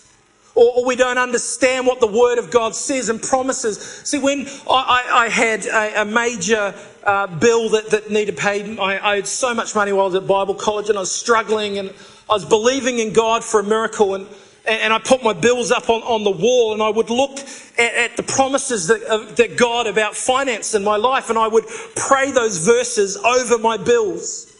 or, 0.58 0.84
we 0.84 0.96
don't 0.96 1.18
understand 1.18 1.86
what 1.86 2.00
the 2.00 2.08
Word 2.08 2.38
of 2.38 2.50
God 2.50 2.74
says 2.74 3.08
and 3.08 3.22
promises. 3.22 3.78
See, 3.78 4.18
when 4.18 4.46
I, 4.68 5.04
I, 5.14 5.24
I 5.24 5.28
had 5.28 5.66
a, 5.66 6.02
a 6.02 6.04
major 6.04 6.74
uh, 7.04 7.26
bill 7.28 7.68
that, 7.70 7.90
that 7.90 8.10
needed 8.10 8.36
paid, 8.36 8.78
I, 8.78 8.96
I 8.96 9.16
owed 9.18 9.26
so 9.28 9.54
much 9.54 9.76
money 9.76 9.92
while 9.92 10.02
I 10.02 10.06
was 10.06 10.14
at 10.16 10.26
Bible 10.26 10.54
college 10.54 10.88
and 10.88 10.98
I 10.98 11.02
was 11.02 11.12
struggling 11.12 11.78
and 11.78 11.90
I 12.28 12.32
was 12.32 12.44
believing 12.44 12.98
in 12.98 13.12
God 13.12 13.44
for 13.44 13.60
a 13.60 13.64
miracle 13.64 14.16
and 14.16 14.26
and 14.68 14.92
I 14.92 14.98
put 14.98 15.22
my 15.22 15.32
bills 15.32 15.70
up 15.70 15.88
on, 15.88 16.02
on 16.02 16.24
the 16.24 16.30
wall 16.30 16.72
and 16.72 16.82
I 16.82 16.88
would 16.88 17.10
look 17.10 17.38
at, 17.78 17.94
at 17.94 18.16
the 18.16 18.22
promises 18.22 18.86
that, 18.88 19.36
that 19.36 19.56
God 19.56 19.86
about 19.86 20.14
finance 20.14 20.74
in 20.74 20.84
my 20.84 20.96
life 20.96 21.30
and 21.30 21.38
I 21.38 21.48
would 21.48 21.64
pray 21.96 22.30
those 22.30 22.58
verses 22.58 23.16
over 23.16 23.58
my 23.58 23.76
bills. 23.76 24.54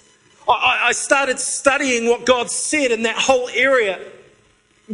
I, 0.49 0.87
I 0.87 0.93
started 0.93 1.39
studying 1.39 2.09
what 2.09 2.25
God 2.25 2.51
said 2.51 2.91
in 2.91 3.03
that 3.03 3.17
whole 3.17 3.49
area. 3.51 4.01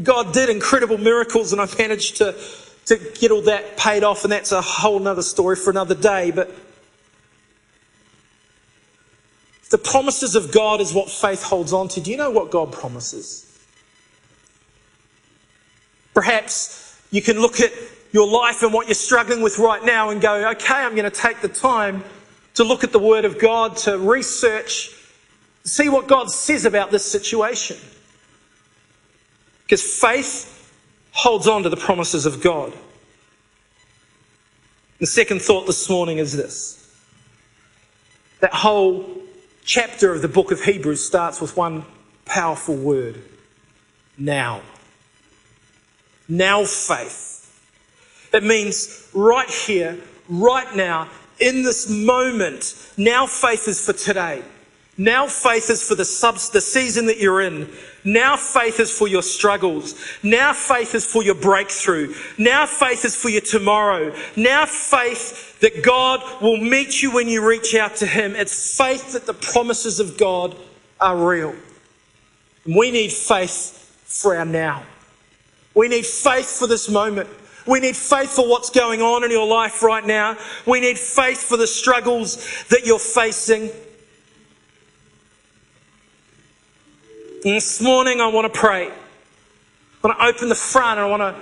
God 0.02 0.32
did 0.34 0.48
incredible 0.48 0.98
miracles, 0.98 1.52
and 1.52 1.60
I 1.62 1.68
managed 1.78 2.16
to 2.16 2.34
to 2.86 2.98
get 3.18 3.30
all 3.30 3.42
that 3.42 3.76
paid 3.76 4.04
off, 4.04 4.24
and 4.24 4.32
that's 4.32 4.52
a 4.52 4.60
whole 4.60 4.98
nother 4.98 5.22
story 5.22 5.56
for 5.56 5.70
another 5.70 5.94
day. 5.94 6.30
But 6.30 6.54
the 9.70 9.78
promises 9.78 10.34
of 10.34 10.52
God 10.52 10.80
is 10.80 10.92
what 10.92 11.10
faith 11.10 11.42
holds 11.42 11.72
on 11.72 11.88
to. 11.88 12.00
Do 12.00 12.10
you 12.10 12.16
know 12.16 12.30
what 12.30 12.50
God 12.50 12.72
promises? 12.72 13.43
Perhaps 16.14 17.00
you 17.10 17.20
can 17.20 17.40
look 17.40 17.60
at 17.60 17.72
your 18.12 18.28
life 18.28 18.62
and 18.62 18.72
what 18.72 18.86
you're 18.86 18.94
struggling 18.94 19.42
with 19.42 19.58
right 19.58 19.84
now 19.84 20.10
and 20.10 20.20
go, 20.20 20.48
okay, 20.50 20.74
I'm 20.74 20.94
going 20.94 21.10
to 21.10 21.16
take 21.16 21.40
the 21.40 21.48
time 21.48 22.04
to 22.54 22.64
look 22.64 22.84
at 22.84 22.92
the 22.92 22.98
Word 22.98 23.24
of 23.24 23.38
God, 23.38 23.76
to 23.78 23.98
research, 23.98 24.90
see 25.64 25.88
what 25.88 26.06
God 26.06 26.30
says 26.30 26.64
about 26.64 26.92
this 26.92 27.04
situation. 27.04 27.76
Because 29.64 29.82
faith 29.82 30.72
holds 31.10 31.48
on 31.48 31.64
to 31.64 31.68
the 31.68 31.76
promises 31.76 32.26
of 32.26 32.42
God. 32.42 32.72
The 35.00 35.06
second 35.06 35.42
thought 35.42 35.66
this 35.66 35.88
morning 35.90 36.18
is 36.18 36.36
this 36.36 36.80
that 38.40 38.52
whole 38.52 39.06
chapter 39.64 40.12
of 40.12 40.20
the 40.20 40.28
book 40.28 40.52
of 40.52 40.62
Hebrews 40.62 41.04
starts 41.04 41.40
with 41.40 41.56
one 41.56 41.84
powerful 42.26 42.76
word 42.76 43.22
now. 44.18 44.60
Now 46.28 46.64
faith. 46.64 47.32
It 48.32 48.42
means 48.42 49.08
right 49.14 49.48
here, 49.48 49.98
right 50.28 50.74
now, 50.74 51.08
in 51.38 51.62
this 51.62 51.88
moment. 51.88 52.74
Now 52.96 53.26
faith 53.26 53.68
is 53.68 53.84
for 53.84 53.92
today. 53.92 54.42
Now 54.96 55.26
faith 55.26 55.70
is 55.70 55.86
for 55.86 55.96
the, 55.96 56.04
subs, 56.04 56.50
the 56.50 56.60
season 56.60 57.06
that 57.06 57.18
you're 57.18 57.40
in. 57.40 57.68
Now 58.04 58.36
faith 58.36 58.78
is 58.78 58.96
for 58.96 59.08
your 59.08 59.22
struggles. 59.22 59.94
Now 60.22 60.52
faith 60.52 60.94
is 60.94 61.04
for 61.04 61.22
your 61.22 61.34
breakthrough. 61.34 62.14
Now 62.38 62.66
faith 62.66 63.04
is 63.04 63.16
for 63.16 63.28
your 63.28 63.40
tomorrow. 63.40 64.14
Now 64.36 64.66
faith 64.66 65.58
that 65.60 65.82
God 65.82 66.20
will 66.40 66.58
meet 66.58 67.02
you 67.02 67.12
when 67.12 67.28
you 67.28 67.46
reach 67.48 67.74
out 67.74 67.96
to 67.96 68.06
Him. 68.06 68.36
It's 68.36 68.76
faith 68.76 69.14
that 69.14 69.26
the 69.26 69.34
promises 69.34 69.98
of 69.98 70.16
God 70.16 70.56
are 71.00 71.16
real. 71.16 71.54
we 72.64 72.90
need 72.92 73.12
faith 73.12 73.80
for 74.04 74.36
our 74.36 74.44
now. 74.44 74.84
We 75.74 75.88
need 75.88 76.06
faith 76.06 76.58
for 76.58 76.66
this 76.66 76.88
moment. 76.88 77.28
We 77.66 77.80
need 77.80 77.96
faith 77.96 78.30
for 78.30 78.48
what's 78.48 78.70
going 78.70 79.00
on 79.00 79.24
in 79.24 79.30
your 79.30 79.46
life 79.46 79.82
right 79.82 80.04
now. 80.04 80.36
We 80.66 80.80
need 80.80 80.98
faith 80.98 81.42
for 81.42 81.56
the 81.56 81.66
struggles 81.66 82.64
that 82.68 82.84
you're 82.84 82.98
facing. 82.98 83.70
And 87.44 87.54
this 87.56 87.80
morning, 87.80 88.20
I 88.20 88.28
want 88.28 88.52
to 88.52 88.58
pray. 88.58 88.88
I 88.88 90.06
want 90.06 90.18
to 90.18 90.26
open 90.26 90.48
the 90.48 90.54
front 90.54 91.00
and 91.00 91.06
I 91.06 91.10
want 91.10 91.36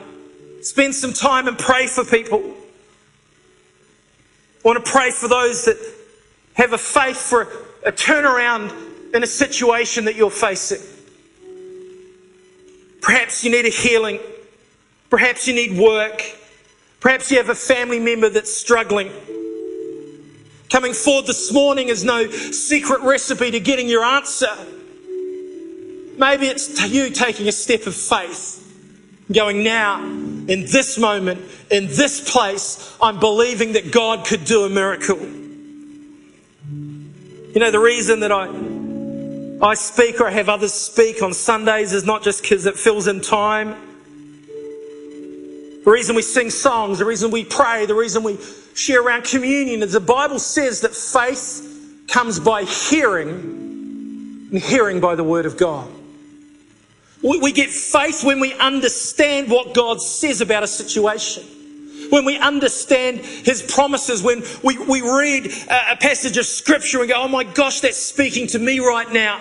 to 0.58 0.64
spend 0.64 0.94
some 0.94 1.12
time 1.12 1.48
and 1.48 1.58
pray 1.58 1.88
for 1.88 2.04
people. 2.04 2.38
I 4.64 4.68
want 4.68 4.84
to 4.84 4.90
pray 4.90 5.10
for 5.10 5.28
those 5.28 5.64
that 5.64 5.76
have 6.54 6.72
a 6.72 6.78
faith 6.78 7.16
for 7.16 7.48
a 7.84 7.90
turnaround 7.90 8.72
in 9.12 9.24
a 9.24 9.26
situation 9.26 10.04
that 10.04 10.14
you're 10.14 10.30
facing. 10.30 10.80
Perhaps 13.02 13.44
you 13.44 13.50
need 13.50 13.66
a 13.66 13.70
healing. 13.70 14.20
Perhaps 15.10 15.46
you 15.46 15.54
need 15.54 15.76
work. 15.76 16.22
Perhaps 17.00 17.30
you 17.30 17.36
have 17.36 17.48
a 17.48 17.54
family 17.54 17.98
member 18.00 18.30
that's 18.30 18.52
struggling. 18.52 19.10
Coming 20.70 20.94
forward 20.94 21.26
this 21.26 21.52
morning 21.52 21.88
is 21.88 22.04
no 22.04 22.30
secret 22.30 23.02
recipe 23.02 23.50
to 23.50 23.60
getting 23.60 23.88
your 23.88 24.04
answer. 24.04 24.48
Maybe 26.16 26.46
it's 26.46 26.88
you 26.88 27.10
taking 27.10 27.48
a 27.48 27.52
step 27.52 27.86
of 27.86 27.94
faith, 27.94 28.60
going 29.30 29.62
now, 29.64 30.02
in 30.02 30.46
this 30.46 30.96
moment, 30.96 31.42
in 31.70 31.88
this 31.88 32.30
place, 32.30 32.96
I'm 33.02 33.18
believing 33.18 33.72
that 33.72 33.90
God 33.92 34.24
could 34.24 34.44
do 34.44 34.64
a 34.64 34.70
miracle. 34.70 35.18
You 37.54 37.60
know, 37.60 37.70
the 37.70 37.80
reason 37.80 38.20
that 38.20 38.32
I 38.32 38.46
I 39.62 39.74
speak 39.74 40.20
or 40.20 40.26
I 40.26 40.32
have 40.32 40.48
others 40.48 40.72
speak 40.74 41.22
on 41.22 41.32
Sundays 41.32 41.92
is 41.92 42.04
not 42.04 42.24
just 42.24 42.42
because 42.42 42.66
it 42.66 42.76
fills 42.76 43.06
in 43.06 43.20
time. 43.20 43.76
The 45.84 45.90
reason 45.90 46.16
we 46.16 46.22
sing 46.22 46.50
songs, 46.50 46.98
the 46.98 47.04
reason 47.04 47.30
we 47.30 47.44
pray, 47.44 47.86
the 47.86 47.94
reason 47.94 48.24
we 48.24 48.38
share 48.74 49.02
around 49.02 49.22
communion 49.24 49.82
is 49.82 49.92
the 49.92 50.00
Bible 50.00 50.40
says 50.40 50.80
that 50.80 50.94
faith 50.94 52.06
comes 52.08 52.40
by 52.40 52.64
hearing 52.64 54.48
and 54.50 54.58
hearing 54.58 55.00
by 55.00 55.14
the 55.14 55.24
word 55.24 55.46
of 55.46 55.56
God. 55.56 55.88
We 57.22 57.52
get 57.52 57.70
faith 57.70 58.24
when 58.24 58.40
we 58.40 58.52
understand 58.54 59.48
what 59.48 59.74
God 59.74 60.02
says 60.02 60.40
about 60.40 60.64
a 60.64 60.66
situation. 60.66 61.44
When 62.10 62.24
we 62.24 62.36
understand 62.36 63.18
His 63.18 63.62
promises, 63.62 64.24
when 64.24 64.42
we, 64.64 64.76
we 64.76 65.02
read 65.02 65.46
a 65.46 65.96
passage 65.96 66.36
of 66.36 66.46
Scripture 66.46 66.98
and 66.98 67.08
go, 67.08 67.22
oh 67.22 67.28
my 67.28 67.44
gosh, 67.44 67.80
that's 67.80 67.96
speaking 67.96 68.48
to 68.48 68.58
me 68.58 68.80
right 68.80 69.10
now. 69.12 69.40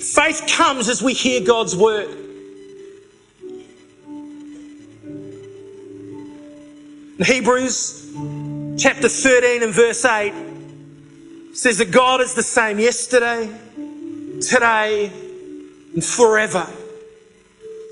Faith 0.00 0.44
comes 0.46 0.88
as 0.88 1.02
we 1.02 1.12
hear 1.12 1.40
God's 1.44 1.76
word. 1.76 2.08
In 7.18 7.24
Hebrews 7.24 8.12
chapter 8.78 9.08
13 9.08 9.64
and 9.64 9.74
verse 9.74 10.04
8 10.04 10.32
says 11.52 11.78
that 11.78 11.90
God 11.90 12.20
is 12.20 12.34
the 12.34 12.44
same 12.44 12.78
yesterday, 12.78 13.50
today, 14.40 15.10
and 15.94 16.04
forever. 16.04 16.68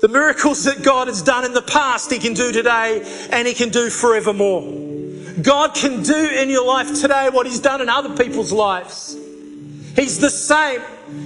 The 0.01 0.07
miracles 0.07 0.63
that 0.63 0.83
God 0.83 1.07
has 1.07 1.21
done 1.21 1.43
in 1.43 1.53
the 1.53 1.61
past, 1.61 2.09
He 2.09 2.19
can 2.19 2.33
do 2.33 2.53
today 2.53 3.01
and 3.31 3.45
He 3.45 3.53
can 3.53 3.67
do 3.67 3.89
forevermore. 3.89 4.61
God 5.41 5.73
can 5.75 6.03
do 6.03 6.29
in 6.29 6.49
your 6.49 6.65
life 6.65 7.01
today 7.01 7.29
what 7.29 7.45
He's 7.45 7.59
done 7.59 7.81
in 7.81 7.89
other 7.89 8.15
people's 8.15 8.53
lives. 8.53 9.17
He's 9.95 10.19
the 10.19 10.29
same. 10.29 10.81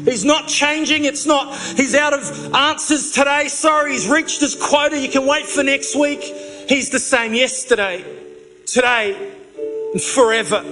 He's 0.06 0.26
not 0.26 0.48
changing. 0.48 1.06
It's 1.06 1.26
not, 1.26 1.56
He's 1.76 1.96
out 1.96 2.14
of 2.14 2.54
answers 2.54 3.12
today. 3.12 3.48
Sorry, 3.48 3.94
He's 3.94 4.08
reached 4.08 4.42
His 4.42 4.56
quota. 4.56 5.00
You 5.00 5.10
can 5.10 5.26
wait 5.26 5.46
for 5.46 5.64
next 5.64 5.96
week. 5.96 6.22
He's 6.22 6.90
the 6.90 7.00
same 7.00 7.34
yesterday, 7.34 8.04
today, 8.66 9.34
and 9.94 10.02
forever. 10.02 10.64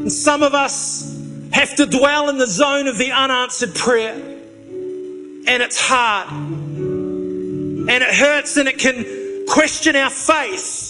And 0.00 0.12
some 0.12 0.42
of 0.42 0.54
us 0.54 1.18
have 1.52 1.76
to 1.76 1.86
dwell 1.86 2.28
in 2.28 2.38
the 2.38 2.46
zone 2.46 2.86
of 2.86 2.98
the 2.98 3.12
unanswered 3.12 3.74
prayer. 3.74 4.14
And 4.14 5.62
it's 5.62 5.80
hard. 5.80 6.30
And 6.30 7.90
it 7.90 8.14
hurts 8.14 8.56
and 8.56 8.68
it 8.68 8.78
can 8.78 9.46
question 9.46 9.96
our 9.96 10.10
faith. 10.10 10.89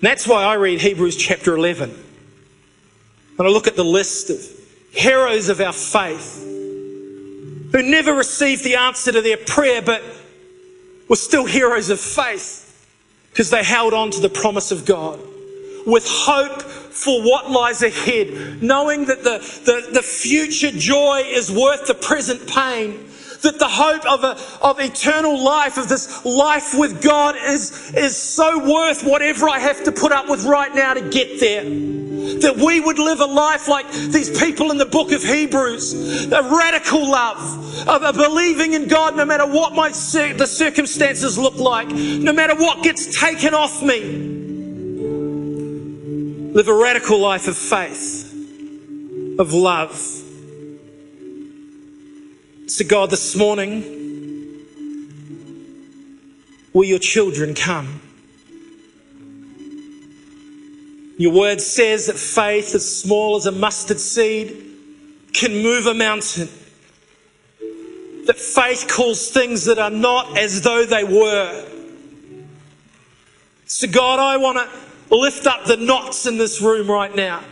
That's 0.00 0.26
why 0.26 0.44
I 0.44 0.54
read 0.54 0.80
Hebrews 0.80 1.16
chapter 1.16 1.54
11. 1.54 1.90
And 3.38 3.46
I 3.46 3.50
look 3.50 3.66
at 3.66 3.76
the 3.76 3.84
list 3.84 4.30
of 4.30 4.38
heroes 4.92 5.48
of 5.48 5.60
our 5.60 5.72
faith 5.72 6.42
who 7.72 7.82
never 7.82 8.12
received 8.12 8.64
the 8.64 8.76
answer 8.76 9.12
to 9.12 9.20
their 9.20 9.36
prayer, 9.36 9.82
but 9.82 10.02
were 11.08 11.16
still 11.16 11.44
heroes 11.44 11.90
of 11.90 12.00
faith 12.00 12.66
because 13.30 13.50
they 13.50 13.62
held 13.62 13.94
on 13.94 14.10
to 14.10 14.20
the 14.20 14.28
promise 14.28 14.72
of 14.72 14.84
God 14.84 15.20
with 15.86 16.06
hope 16.06 16.62
for 16.62 17.22
what 17.22 17.50
lies 17.50 17.82
ahead, 17.82 18.62
knowing 18.62 19.06
that 19.06 19.22
the, 19.22 19.38
the, 19.64 19.92
the 19.92 20.02
future 20.02 20.70
joy 20.70 21.22
is 21.26 21.50
worth 21.50 21.86
the 21.86 21.94
present 21.94 22.46
pain 22.48 23.06
that 23.42 23.58
the 23.58 23.68
hope 23.68 24.04
of, 24.06 24.24
a, 24.24 24.38
of 24.62 24.80
eternal 24.80 25.42
life, 25.42 25.78
of 25.78 25.88
this 25.88 26.24
life 26.24 26.74
with 26.74 27.02
God, 27.02 27.36
is, 27.36 27.92
is 27.94 28.16
so 28.16 28.58
worth 28.58 29.02
whatever 29.02 29.48
I 29.48 29.58
have 29.58 29.84
to 29.84 29.92
put 29.92 30.12
up 30.12 30.28
with 30.28 30.44
right 30.44 30.74
now 30.74 30.94
to 30.94 31.00
get 31.00 31.40
there. 31.40 31.64
That 31.64 32.56
we 32.56 32.80
would 32.80 32.98
live 32.98 33.20
a 33.20 33.26
life 33.26 33.66
like 33.66 33.90
these 33.90 34.38
people 34.38 34.70
in 34.70 34.78
the 34.78 34.86
book 34.86 35.12
of 35.12 35.22
Hebrews, 35.22 36.30
a 36.32 36.42
radical 36.42 37.10
love, 37.10 37.88
of 37.88 38.14
believing 38.14 38.74
in 38.74 38.88
God 38.88 39.16
no 39.16 39.24
matter 39.24 39.46
what 39.46 39.74
my 39.74 39.88
the 39.88 40.46
circumstances 40.46 41.38
look 41.38 41.56
like, 41.56 41.88
no 41.88 42.32
matter 42.32 42.54
what 42.54 42.82
gets 42.82 43.20
taken 43.20 43.54
off 43.54 43.82
me. 43.82 44.38
Live 46.52 46.68
a 46.68 46.74
radical 46.74 47.18
life 47.18 47.48
of 47.48 47.56
faith, 47.56 48.32
of 49.38 49.52
love. 49.52 50.19
So, 52.70 52.84
God, 52.84 53.10
this 53.10 53.34
morning, 53.34 53.82
will 56.72 56.84
your 56.84 57.00
children 57.00 57.52
come? 57.52 58.00
Your 61.18 61.32
word 61.32 61.60
says 61.60 62.06
that 62.06 62.14
faith, 62.14 62.72
as 62.76 63.02
small 63.02 63.34
as 63.34 63.46
a 63.46 63.50
mustard 63.50 63.98
seed, 63.98 64.56
can 65.32 65.64
move 65.64 65.86
a 65.86 65.94
mountain. 65.94 66.48
That 68.26 68.36
faith 68.38 68.86
calls 68.88 69.30
things 69.30 69.64
that 69.64 69.80
are 69.80 69.90
not 69.90 70.38
as 70.38 70.62
though 70.62 70.86
they 70.86 71.02
were. 71.02 71.68
So, 73.66 73.88
God, 73.88 74.20
I 74.20 74.36
want 74.36 74.58
to 74.58 75.16
lift 75.16 75.44
up 75.48 75.64
the 75.64 75.76
knots 75.76 76.24
in 76.24 76.38
this 76.38 76.62
room 76.62 76.88
right 76.88 77.14
now. 77.16 77.42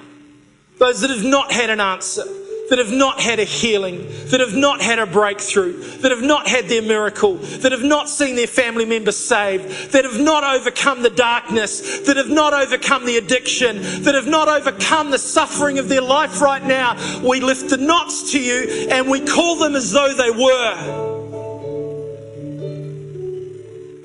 Those 0.79 1.01
that 1.01 1.11
have 1.11 1.25
not 1.25 1.51
had 1.51 1.71
an 1.71 1.81
answer. 1.81 2.23
That 2.69 2.79
have 2.79 2.93
not 2.93 3.21
had 3.21 3.39
a 3.39 3.45
healing, 3.45 4.07
that 4.31 4.41
have 4.41 4.55
not 4.55 4.81
had 4.81 4.99
a 4.99 5.07
breakthrough, 5.07 5.81
that 5.99 6.11
have 6.11 6.23
not 6.23 6.47
had 6.47 6.67
their 6.69 6.83
miracle, 6.83 7.37
that 7.37 7.73
have 7.73 7.83
not 7.83 8.09
seen 8.09 8.37
their 8.37 8.47
family 8.47 8.85
member 8.85 9.13
saved, 9.13 9.93
that 9.93 10.05
have 10.05 10.21
not 10.21 10.45
overcome 10.45 11.03
the 11.03 11.11
darkness, 11.11 12.01
that 12.01 12.17
have 12.17 12.29
not 12.29 12.53
overcome 12.53 13.07
the 13.07 13.17
addiction, 13.17 13.81
that 14.03 14.15
have 14.15 14.27
not 14.27 14.49
overcome 14.49 15.11
the 15.11 15.19
suffering 15.19 15.79
of 15.79 15.89
their 15.89 16.03
life 16.03 16.41
right 16.41 16.65
now. 16.65 16.97
We 17.23 17.41
lift 17.41 17.71
the 17.71 17.79
knots 17.79 18.33
to 18.33 18.41
you 18.41 18.89
and 18.91 19.09
we 19.09 19.21
call 19.25 19.57
them 19.57 19.75
as 19.75 19.93
though 19.93 20.13
they 20.15 20.31
were. 20.31 21.17